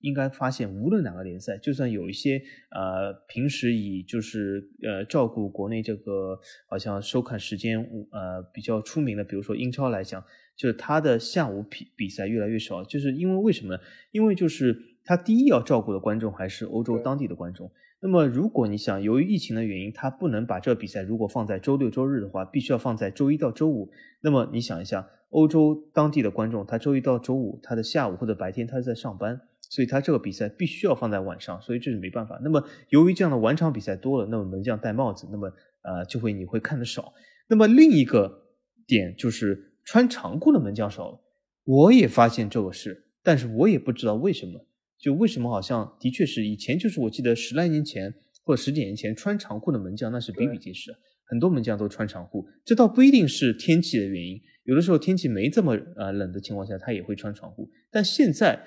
[0.00, 2.40] 应该发现，无论哪个联赛，就算有一些
[2.70, 6.38] 呃平时以就是呃照顾国内这个
[6.68, 7.78] 好像收看时间
[8.10, 10.24] 呃比较出名的，比如说英超来讲。
[10.58, 13.78] 就是他的下午比比赛越来越少，就是因为为什么？
[14.10, 17.70] 因为就是他第一要照顾的观众还是欧洲当地的观众。
[18.00, 23.92] 那么如果你想，由于疫情的原因，他不能把这个比赛如果放在周六周日的话，必须要放在周一到周五。
[24.20, 32.40] 那么你想一下，欧洲当地的观众，他周一到周五他的下午或者白天他在上班，所以他这个比赛必须要放在晚上，所以这是没办法。
[32.42, 35.48] 那么由于这样的晚场比赛多了，那么门将戴帽子，那么
[35.82, 37.12] 呃就会你会看的少。
[37.48, 38.42] 那么另一个
[38.86, 39.64] 点就是。
[39.90, 41.18] 穿长裤的门将少了，
[41.64, 44.66] 我也发现这个事，但是我也不知道为什么。
[44.98, 48.12] 就为什么好像的确是以前就是我记得十来年前
[48.44, 50.94] 或者十几年前穿长裤的门将那是比比皆是，
[51.24, 52.46] 很多门将都穿长裤。
[52.66, 57.70] 这倒不一定是天气的原因，有的时候天气没这么呃冷的情况下，他也会穿长裤。
[57.90, 58.62] 但现在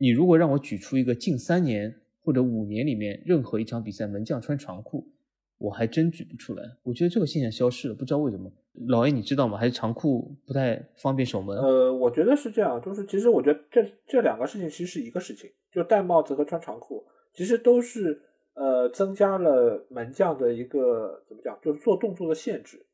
[0.00, 5.06] 你如果让我举出一个近三年或者五年里面任何一场比赛门将穿长裤。
[5.58, 8.50] 我还真举不出来，我觉得这个现象消失了，不知道为什么。
[8.88, 9.58] 老 A，你知道吗？
[9.58, 11.54] 还是长裤不太方便守门？
[11.58, 18.22] 呃，我觉得是这样，就是其实我觉得这这两个事情其实是一个事情，就戴帽子和穿长裤，其实都是
[18.54, 22.86] 呃增加了门将的一个怎么讲，就是做动作的限制。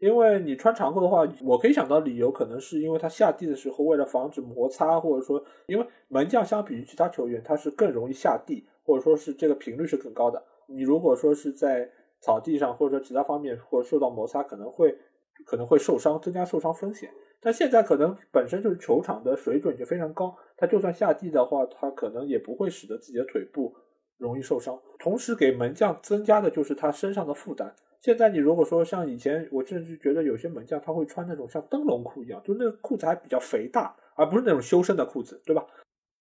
[0.00, 10.42] 因为你穿长裤的话，我可以想到理由可能是因为他下地的时候为了防止摩擦，或者说因为门将相比于其他球员他是更容易下地，或者说是这个频率是更高的。
[10.66, 11.90] 你如果说是在
[12.20, 14.96] 草地上或者说其他方面或者受到摩擦可能会
[15.44, 17.10] 可能会受伤，增加受伤风险。
[17.42, 23.74] 但现在可能本身就是球场的水准就非常高，他就算下地的话，他可能也不会使得自己的腿部
[24.16, 24.80] 容易受伤。
[24.98, 27.74] 同时给门将增加的就是他身上的负担。
[28.00, 35.66] 现在你如果说像以前，我甚至觉得有些门将他会穿那种像灯笼裤一样，就那个裤子还比较肥大，而不是那种修身的裤子，对吧？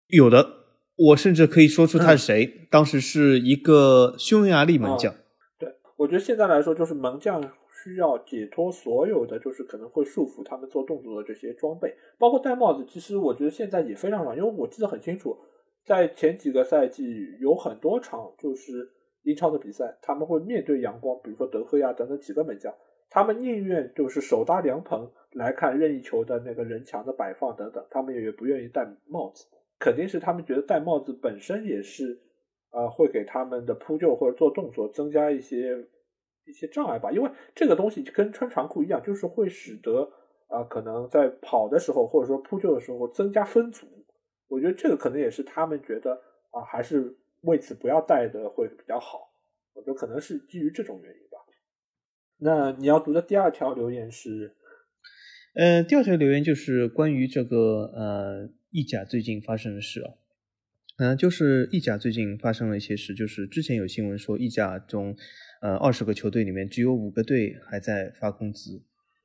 [0.07, 0.45] 有的，
[0.97, 5.13] 我甚至可以说出他是谁，当时是一个匈牙利门将。
[5.57, 7.41] 对我觉得现在来说，就是门将
[7.81, 12.85] 需要解脱所有的，就是可能会束缚他们做动作的这些装备，包括戴帽子。
[12.85, 15.37] 其实我觉得现在也非常少，因为我记得很清楚，
[15.85, 17.05] 在前几个赛季
[17.39, 18.89] 有很多场就是
[19.23, 22.73] 英超的比赛，他们会面对阳光，比如说德赫亚等等几个门将，
[23.09, 29.45] 他们宁愿就是手搭凉棚来看任意球的那个人墙的摆放等等，他们也不愿意戴帽子，
[29.79, 32.21] 肯定是他们觉得戴帽子本身也是。
[32.71, 35.75] 呃，会给他们的扑救或者做动作增加一些
[36.45, 40.07] 一些障碍吧，因为这个东西跟穿长裤一样，就是会使得
[40.49, 43.87] 啊，可能在跑的时候或者说扑救的时候增加分组。
[44.47, 46.13] 我觉得这个可能也是他们觉得
[46.51, 49.31] 啊，还是为此不要带的会比较好。
[49.73, 51.37] 我觉得可能是基于这种原因吧。
[52.37, 54.55] 那你要读的第二条留言是，
[55.53, 60.13] 呃，第二条留言就是关于这个呃意甲最近发生的事啊，
[60.97, 65.15] 嗯，就是意甲最近发生了一些事，就是之前有新闻说意甲中，
[65.61, 68.81] 呃，二十个球队里面只有五个队还在发工资，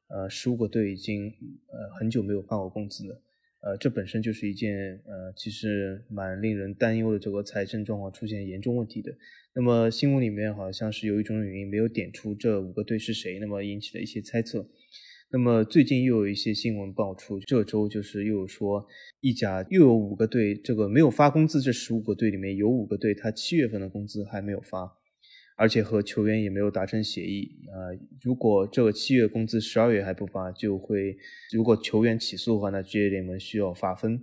[0.08, 1.26] 呃，十五个队已经
[1.68, 3.20] 呃很久没有发过工资了。
[3.64, 9.10] 呃，这本身就是一件呃，其实蛮令人担忧的这个财政状况出现严重问题的。
[9.54, 14.68] 那么新闻里面好像是有一种原因没有点出这五个队是谁，那么引起了一些猜测。
[15.30, 18.86] 那么最近又有一些新闻爆出，这周就是又有说
[19.20, 24.92] 意甲又有五个队这个没有发工资，这十五个队里面有五个队他七月份的工资还没有发。
[25.57, 27.94] 而且和球员也没有达成协议啊！
[28.20, 31.16] 如果这个七月工资十二月还不发，就会
[31.52, 34.20] 如果球员起诉的话，那职业联盟需要罚分。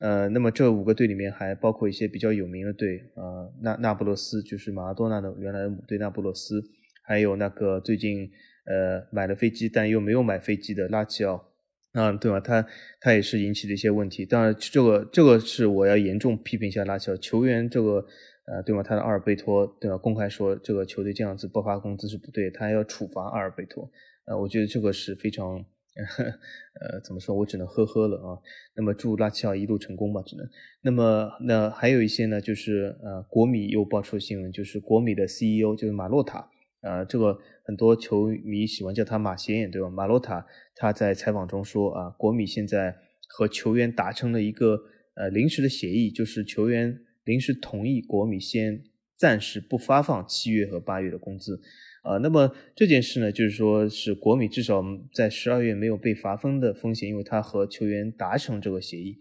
[0.00, 6.62] 呃，那么这五个队里面还包括一些比较有名的队啊，那那不勒斯就是马拉多纳的原来的队那不勒斯，
[7.02, 8.30] 还有那个最近
[8.64, 11.52] 呃买了飞机但又没有买飞机的拉齐奥，
[11.92, 12.40] 啊，对吧？
[12.40, 12.66] 他
[13.00, 14.24] 他也是引起了一些问题。
[14.24, 18.06] 当然，这个这个是我要严重批评一下拉齐奥球员这个。
[18.46, 18.82] 呃，对吗？
[18.82, 19.96] 他的阿尔贝托对吧？
[19.96, 23.90] 公开说这个球队这样子不发工资是不对，他还要处罚阿尔贝托。
[24.26, 27.34] 呃，我觉得这个是非常， 呃，怎么说？
[27.34, 28.36] 我只能呵呵了啊。
[28.76, 30.46] 那么祝拉齐奥一路成功吧，只能。
[30.82, 36.50] 那么那还有一些呢，就是呃，国米又爆出新闻，就是国米的 CEO 就是马洛塔，
[36.82, 39.88] 呃，这个很多球迷喜欢叫他马显眼，对吧？
[39.88, 42.94] 马洛塔他在采访中说啊，国米现在
[43.28, 44.78] 和球员达成了一个
[45.14, 46.98] 呃临时的协议，就是球员。
[47.24, 48.82] 临时同意国米先
[49.16, 51.60] 暂时不发放七月和八月的工资，
[52.02, 59.18] 啊，那么这件事呢，就是说是国米至少在十二月没有被罚分的风险，因为他和球员达成这个协议，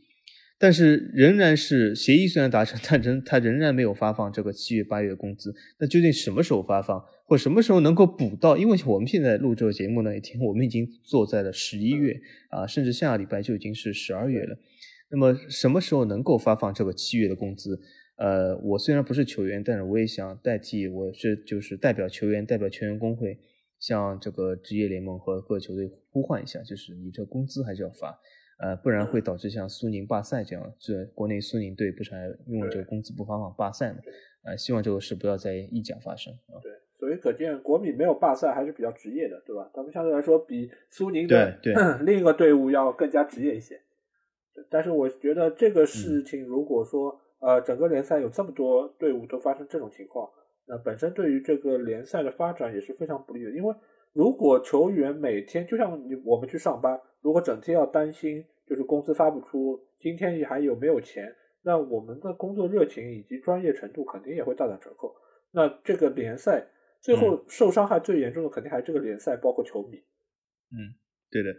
[0.57, 5.53] 但是仍然是协议虽然达成，但仍他仍然没有发放这个七月八月的工资。
[5.79, 8.57] 那究竟什么时候发放，或什么时候能够补到？
[8.57, 14.57] 因为我们现在录这个节目呢，已经我们已经坐在了十一月啊，甚至下个礼拜就已经是十二月了。
[15.13, 17.79] 那么什么时候能够发放这个七月的工资？
[18.17, 23.37] 呃，我虽然不是球员，但是我也想代替，我是就是代表球员，代表球员工会，
[23.79, 28.19] 向这个职业联盟和各球队呼唤一下，就是你这工资还是要发，
[28.57, 33.99] 呃，不然会导致像苏宁罢赛这样，这国内苏宁队不是还因为这个工资不发放罢赛吗？
[34.45, 36.57] 呃，希望这个事不要在意甲发生啊。
[36.63, 39.69] 对，所以可见国米没有罢赛还是比较职业的，对吧？
[39.75, 41.59] 他们相对来说比苏宁的
[42.01, 43.79] 另一个队伍要更加职业一些。
[44.69, 50.29] 但是我觉得这个事情，如果说呃整个联赛有这么多队伍都发生这种情况，
[50.67, 53.51] 那本身对于这个联赛的发展也是非常不利的。
[53.51, 53.75] 因为
[54.13, 61.33] 如果球员每天就像你我们去上班，如果整天要担心就是工资发不出，今天还有没有钱，
[61.63, 65.15] 那我们的工作热情以及专业程度肯定也会大打折扣。
[65.51, 66.65] 那这个联赛
[67.01, 69.97] 最后受伤害最严重的肯定还是这个联赛，包括球迷。
[70.71, 70.93] 嗯，
[71.29, 71.49] 对的。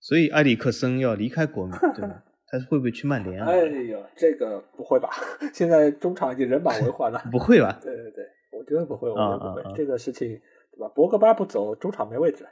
[0.00, 2.24] 所以埃里克森要离开国米，对吧？
[2.58, 3.46] 他会不会去曼联啊？
[3.50, 5.10] 哎呦，这个不会吧？
[5.52, 7.20] 现在中场已经人满为患了。
[7.32, 7.78] 不会吧？
[7.82, 9.74] 对对对，我觉得不会，我觉得不会。
[9.76, 10.28] 这个事情，
[10.72, 10.88] 对吧？
[10.94, 12.50] 博格巴不走，中场没位置了。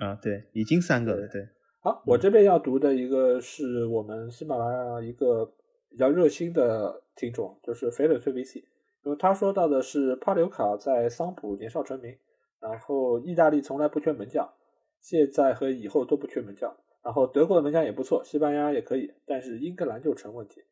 [0.00, 1.28] 啊，对，已经三个了。
[1.28, 1.48] 对。
[1.80, 5.44] 好，我这边要读的一个是我们喜马拉雅一个
[5.88, 8.66] 比较热心的听众，就是肥腿崔维西，
[9.04, 12.16] 因为他说到的是帕留卡在桑普年少成名，
[12.60, 14.50] 然后意大利从来不缺门将，
[15.00, 16.74] 现在和以后都不缺门将。
[17.04, 20.62] 然后德国的门将也不错，西班牙也可以，但是英格兰就成问题，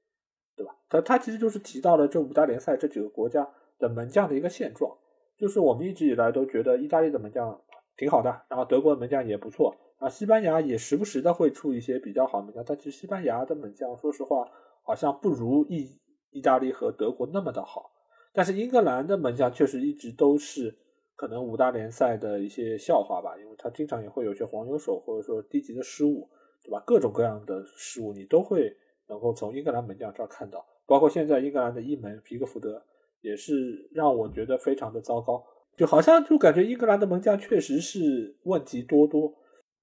[0.56, 0.74] 对吧？
[0.88, 3.46] 他他其实就是提到了这五大联赛这几个国家
[3.78, 4.96] 的门将的一个现状，
[5.36, 7.60] 就是我们一直以来都觉得意大利的门将
[7.98, 14.48] 挺好的，然后德国的门将也不错，啊，西班牙也时不时的会出一些比较好的门将，但其实西班牙的门将说实话
[14.82, 17.90] 好像不如意意大利和德国那么的好，
[18.32, 20.78] 但是英格兰的门将确实一直都是。
[21.14, 26.28] 可能五大联赛的一些笑话吧，因为他经常也会有些黄牛手或者说低级的失误，
[26.64, 26.82] 对吧？
[26.86, 28.76] 各种各样的失误你都会
[29.08, 32.82] 能够从英格兰门将这儿看到，包括现在英格兰的一门皮克福德
[33.20, 35.44] 也是让我觉得非常的糟糕，
[35.76, 39.32] 就好像就感觉英格兰的门将确实是问题多多。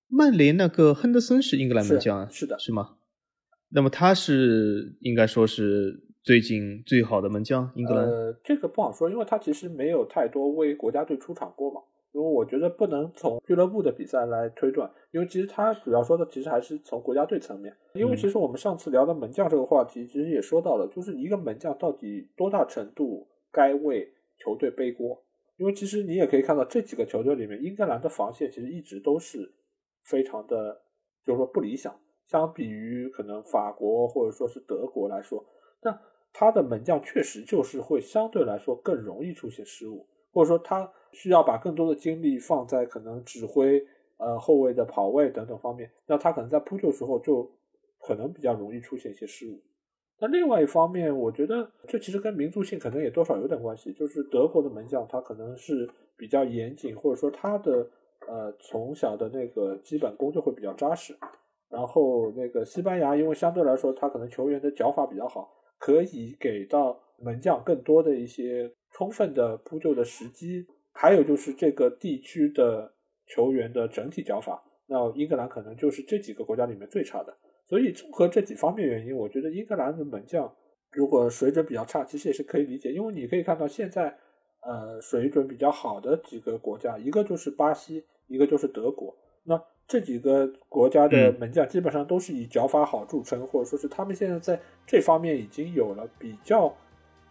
[0.07, 2.27] 曼联那个亨德森是英格兰门将啊？
[2.29, 2.97] 是的，是吗？
[3.69, 6.08] 那么他是应该说是。
[6.21, 8.05] 最近最好的门将，英格兰。
[8.05, 11.81] 呃，这个不好说，因为他其实没有太多为国家队出场过嘛。
[12.11, 17.71] 因为我觉得不能从俱乐部的比赛来推断，因为其实他主要说的其实还是从国家队层面。
[17.93, 25.23] 因为其实我们上次聊的门将这个话题，其实也说到了，就是一个门将到底多大程度该为球队背锅。
[25.57, 29.53] 因为其实你也可以看到这几个球队里面，英格兰的防线其实一直都是
[30.03, 30.81] 非常的，
[31.23, 31.95] 就是说不理想。
[32.27, 35.45] 相比于可能法国或者说是德国来说。
[35.81, 35.99] 那
[36.31, 43.85] 他的门将确实就是会相对来说更容易出现失误，或者说他需要把更多的精力放在可能指挥
[44.17, 47.49] 呃后卫的跑位等等方面，那他可能在扑救时候就
[47.99, 49.59] 可能比较容易出现一些失误。
[50.21, 57.87] 那另外一方面，我觉得这其实跟民族性可能也多少有点关系，就是德国的门将他可能是比较严谨，或者说他的
[58.27, 61.15] 呃从小的那个基本功就会比较扎实。
[61.69, 65.49] 然后那个西班牙，因为相对来说他可能球员的脚法比较好，
[65.79, 70.67] 可以给到门将更多的一些充分的扑救的时机。
[70.91, 72.93] 还有就是这个地区的
[73.25, 77.33] 球员的整体脚法，那英格兰可能就是这几个国家里面最差的。
[77.67, 80.53] 所以综合这几方面原因，我觉得英格兰的门将
[80.91, 82.91] 如果水准比较差，其实也是可以理解。
[82.91, 84.17] 因为你可以看到现在，
[84.61, 89.15] 呃，水准比较好的几个国家，一个就是巴西，一个就是德国。
[89.43, 96.71] 那这几个国家的门将基本上都是以脚法好著称，或者说是他们现在在这方面已经有了比较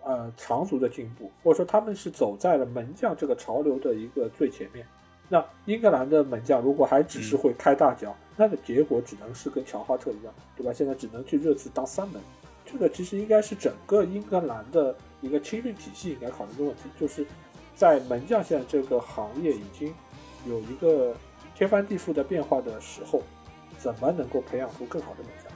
[0.03, 4.85] 呃长足的进步，或者说他们是走在了门将这个潮流的一个最前面。
[5.29, 10.73] 那英格兰的门将如果还只是会开大脚，那的结果只能是跟乔哈特一样，对吧？
[10.73, 12.21] 现在只能去热刺当三门。
[12.67, 17.25] 这个其实应该是整个英格兰的一个青训体系应该考虑的问题，就是
[17.77, 19.95] 在门将现在这个行业已经
[20.45, 21.15] 有一个
[21.59, 23.21] 天翻地覆的变化的时候，
[23.79, 25.53] 怎么能够培养出更好的门将？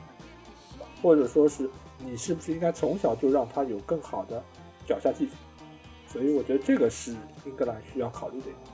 [1.00, 4.42] 或者说是你是不是应该从小就让他有更好的
[4.86, 5.32] 脚下技术？
[6.08, 7.12] 所以我觉得这个是
[7.44, 8.70] 英格兰需要考虑的一个问题。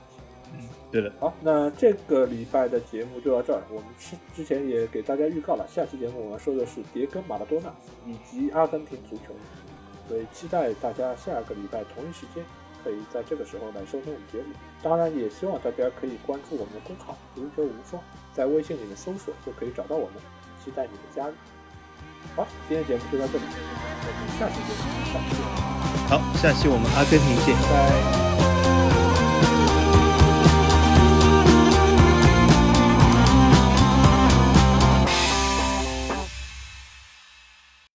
[0.53, 1.13] 嗯，对的。
[1.19, 3.61] 好，那这个礼拜的节目就到这儿。
[3.69, 7.71] 我们之之前也给大家预告了，下期节目我们说的是迭戈·马拉多纳
[8.05, 9.33] 以及阿根廷足球，
[10.07, 12.43] 所以期待大家下个礼拜同一时间
[12.83, 14.53] 可以在这个时候来收听我们节目。
[14.81, 18.01] 当然，也希望大家可以关注我们的公号“足球无双”，
[18.33, 20.15] 在微信里面搜索就可以找到我们，
[20.63, 21.33] 期待你的加入。
[22.35, 24.79] 好，今天节目就到这里，我们下期节目
[25.13, 25.37] 再见。
[26.09, 27.69] 好，下期我们阿根廷见，拜
[29.65, 29.68] 拜。